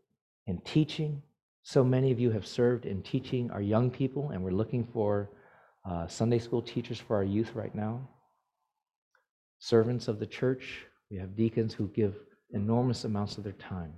in 0.47 0.59
teaching. 0.59 1.21
So 1.63 1.81
many 1.83 2.11
of 2.11 2.19
you 2.19 2.29
have 2.31 2.45
served 2.45 2.85
in 2.85 3.01
teaching 3.01 3.49
our 3.51 3.61
young 3.61 3.89
people, 3.89 4.31
and 4.31 4.43
we're 4.43 4.51
looking 4.51 4.85
for 4.93 5.29
uh, 5.89 6.07
Sunday 6.07 6.39
school 6.39 6.61
teachers 6.61 6.99
for 6.99 7.15
our 7.15 7.23
youth 7.23 7.55
right 7.55 7.73
now. 7.73 8.07
Servants 9.59 10.09
of 10.09 10.19
the 10.19 10.27
church, 10.27 10.85
we 11.09 11.17
have 11.17 11.37
deacons 11.37 11.73
who 11.73 11.87
give 11.87 12.15
enormous 12.51 13.05
amounts 13.05 13.37
of 13.37 13.45
their 13.45 13.53
time. 13.53 13.93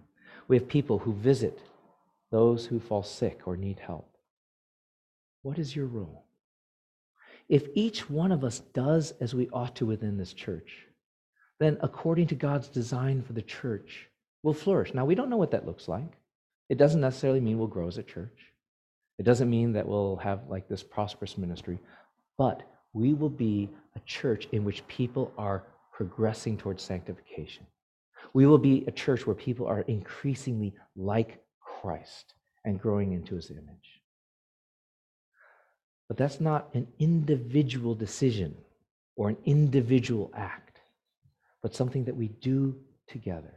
We 0.47 0.57
have 0.57 0.67
people 0.67 0.99
who 0.99 1.13
visit 1.13 1.59
those 2.31 2.67
who 2.67 2.79
fall 2.79 3.01
sick 3.01 3.41
or 3.47 3.57
need 3.57 3.79
help. 3.79 4.15
What 5.41 5.57
is 5.57 5.75
your 5.75 5.87
role? 5.87 6.25
If 7.49 7.67
each 7.73 8.09
one 8.09 8.31
of 8.31 8.43
us 8.43 8.59
does 8.59 9.13
as 9.19 9.33
we 9.33 9.49
ought 9.49 9.75
to 9.77 9.87
within 9.87 10.17
this 10.17 10.33
church, 10.33 10.85
then 11.59 11.77
according 11.81 12.27
to 12.27 12.35
God's 12.35 12.67
design 12.67 13.23
for 13.23 13.33
the 13.33 13.41
church, 13.41 14.07
we'll 14.43 14.53
flourish. 14.53 14.93
Now, 14.93 15.05
we 15.05 15.15
don't 15.15 15.29
know 15.31 15.37
what 15.37 15.51
that 15.51 15.65
looks 15.65 15.87
like. 15.87 16.11
It 16.69 16.77
doesn't 16.77 17.01
necessarily 17.01 17.39
mean 17.39 17.57
we'll 17.57 17.67
grow 17.67 17.87
as 17.87 17.97
a 17.97 18.03
church. 18.03 18.53
It 19.17 19.23
doesn't 19.23 19.49
mean 19.49 19.73
that 19.73 19.87
we'll 19.87 20.17
have 20.17 20.41
like 20.49 20.67
this 20.67 20.83
prosperous 20.83 21.37
ministry, 21.37 21.79
but 22.37 22.63
we 22.93 23.13
will 23.13 23.29
be 23.29 23.69
a 23.95 23.99
church 24.01 24.47
in 24.51 24.63
which 24.63 24.85
people 24.87 25.31
are 25.37 25.63
progressing 25.93 26.57
towards 26.57 26.83
sanctification. 26.83 27.65
We 28.33 28.45
will 28.45 28.57
be 28.57 28.83
a 28.87 28.91
church 28.91 29.25
where 29.25 29.35
people 29.35 29.67
are 29.67 29.81
increasingly 29.81 30.73
like 30.95 31.43
Christ 31.61 32.33
and 32.65 32.81
growing 32.81 33.13
into 33.13 33.35
his 33.35 33.51
image. 33.51 34.01
But 36.07 36.17
that's 36.17 36.41
not 36.41 36.69
an 36.73 36.87
individual 36.99 37.95
decision 37.95 38.55
or 39.15 39.29
an 39.29 39.37
individual 39.45 40.31
act, 40.35 40.79
but 41.61 41.73
something 41.73 42.05
that 42.05 42.15
we 42.15 42.27
do 42.27 42.75
together. 43.07 43.53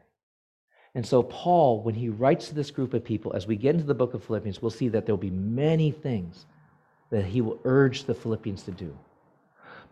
And 0.95 1.07
so, 1.07 1.23
Paul, 1.23 1.83
when 1.83 1.95
he 1.95 2.09
writes 2.09 2.49
to 2.49 2.55
this 2.55 2.71
group 2.71 2.95
of 2.95 3.05
people, 3.05 3.33
as 3.35 3.47
we 3.47 3.57
get 3.57 3.75
into 3.75 3.87
the 3.87 3.95
book 3.95 4.15
of 4.15 4.25
Philippians, 4.25 4.63
we'll 4.63 4.71
see 4.71 4.89
that 4.89 5.07
there'll 5.07 5.19
be 5.19 5.31
many 5.31 5.91
things 5.91 6.47
that 7.11 7.25
he 7.25 7.41
will 7.41 7.59
urge 7.65 8.05
the 8.05 8.15
Philippians 8.15 8.63
to 8.65 8.71
do. 8.71 8.97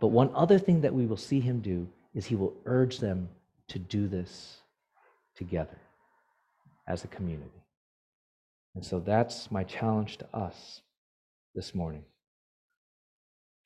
But 0.01 0.09
one 0.09 0.31
other 0.35 0.59
thing 0.59 0.81
that 0.83 0.95
we 0.95 1.07
will 1.07 1.17
see 1.17 1.41
him 1.41 1.61
do 1.61 1.89
is 2.15 2.27
he 2.27 2.35
will 2.35 2.55
urge 2.65 2.99
them 2.99 3.29
to 3.69 3.79
do 3.79 4.09
this 4.09 4.59
together 5.37 5.79
as 6.89 7.05
a 7.05 7.09
community. 7.09 7.63
And 8.75 8.85
so 8.85 9.01
that's 9.01 9.51
my 9.51 9.65
challenge 9.65 10.19
to 10.19 10.37
us 10.37 10.83
this 11.55 11.75
morning. 11.75 12.05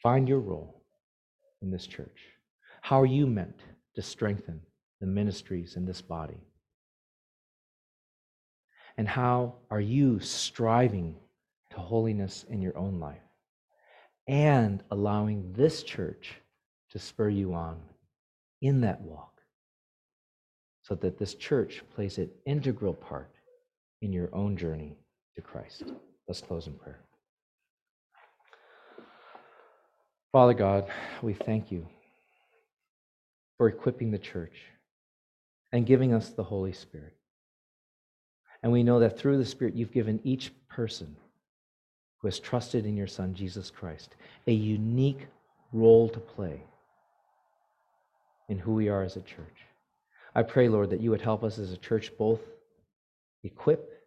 Find 0.03 0.28
your 0.28 0.41
role 0.41 0.83
in 1.62 1.70
this 1.70 1.87
church. 1.87 2.18
How 2.81 3.01
are 3.01 3.07
you 3.07 3.26
meant 3.26 3.61
to 3.97 4.03
strengthen 4.03 4.61
the 5.01 5.07
ministries 5.07 5.76
in 5.76 5.85
this 5.85 6.01
body? 6.01 6.39
And 9.01 9.09
how 9.09 9.55
are 9.70 9.80
you 9.80 10.20
striving 10.20 11.16
to 11.70 11.78
holiness 11.78 12.44
in 12.51 12.61
your 12.61 12.76
own 12.76 13.01
life 13.01 13.22
and 14.28 14.84
allowing 14.90 15.55
this 15.55 15.82
church 15.82 16.34
to 16.90 16.98
spur 16.98 17.30
you 17.30 17.55
on 17.55 17.80
in 18.61 18.82
that 18.82 19.01
walk 19.01 19.40
so 20.82 20.94
that 20.96 21.18
this 21.18 21.34
church 21.34 21.82
plays 21.94 22.18
an 22.18 22.28
integral 22.44 22.92
part 22.92 23.32
in 24.03 24.12
your 24.12 24.28
own 24.34 24.55
journey 24.55 24.98
to 25.34 25.40
Christ? 25.40 25.84
Let's 26.28 26.42
close 26.42 26.66
in 26.66 26.74
prayer. 26.74 27.01
Father 30.30 30.53
God, 30.53 30.90
we 31.22 31.32
thank 31.32 31.72
you 31.72 31.86
for 33.57 33.66
equipping 33.66 34.11
the 34.11 34.18
church 34.18 34.61
and 35.72 35.86
giving 35.86 36.12
us 36.12 36.28
the 36.28 36.44
Holy 36.44 36.74
Spirit. 36.74 37.16
And 38.63 38.73
we 38.73 38.83
know 38.83 39.01
that 39.01 39.19
through 39.19 39.39
the 39.39 39.45
Spirit, 39.45 39.75
you've 39.75 39.93
given 39.93 40.21
each 40.25 40.53
person 40.69 41.17
who 42.19 42.29
has 42.29 42.39
trusted 42.39 42.85
in 42.85 42.97
your 42.97 43.07
Son, 43.07 43.35
Jesus 43.35 43.71
Christ, 43.71 44.15
a 44.47 44.53
unique 44.53 45.27
role 45.73 46.09
to 46.11 46.21
play 46.21 46.63
in 48.49 48.59
who 48.59 48.75
we 48.75 48.89
are 48.89 49.03
as 49.03 49.17
a 49.17 49.23
church. 49.23 49.57
I 50.35 50.43
pray, 50.43 50.69
Lord, 50.69 50.91
that 50.91 51.01
you 51.01 51.11
would 51.11 51.23
help 51.23 51.43
us 51.43 51.59
as 51.59 51.73
a 51.73 51.77
church 51.77 52.13
both 52.19 52.41
equip 53.43 54.03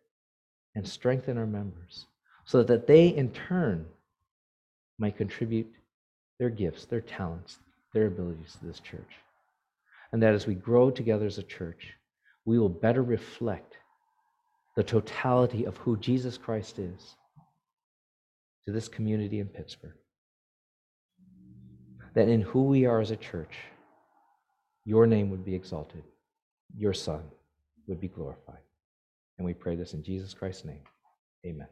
and 0.76 0.88
strengthen 0.88 1.38
our 1.38 1.48
members. 1.48 2.06
so 2.46 2.64
that 2.64 2.88
they 2.88 3.08
in 3.08 3.32
turn 3.32 3.86
might 4.98 5.18
contribute 5.18 5.72
their 6.40 6.50
gifts, 6.50 6.86
their 6.86 7.02
talents, 7.02 7.60
their 7.94 8.08
abilities 8.08 8.58
to 8.60 8.66
this 8.66 8.80
church. 8.80 9.00
And 10.12 10.22
that 10.22 10.34
as 10.34 10.46
we 10.46 10.56
grow 10.56 10.92
together 10.92 11.26
as 11.26 11.38
a 11.38 11.44
church, 11.44 11.94
we 12.46 12.60
will 12.60 12.70
better 12.70 13.02
reflect 13.02 13.78
the 14.76 14.84
totality 14.84 15.66
of 15.66 15.78
who 15.78 15.98
Jesus 15.98 16.38
Christ 16.38 16.80
is 16.80 17.16
to 18.66 18.72
this 18.72 18.88
community 18.88 19.40
in 19.40 19.48
Pittsburgh. 19.48 19.96
That 22.16 22.30
in 22.30 22.42
who 22.42 22.64
we 22.64 22.86
are 22.86 23.00
as 23.00 23.12
a 23.12 23.18
church, 23.18 23.56
your 24.86 25.08
name 25.08 25.30
would 25.30 25.46
be 25.46 25.56
exalted, 25.56 26.04
your 26.76 26.94
Son 26.94 27.24
would 27.88 28.00
be 28.00 28.08
glorified. 28.08 28.62
And 29.38 29.46
we 29.46 29.54
pray 29.54 29.76
this 29.76 29.94
in 29.94 30.04
Jesus 30.04 30.34
Christ's 30.34 30.66
name. 30.66 30.82
Amen. 31.46 31.68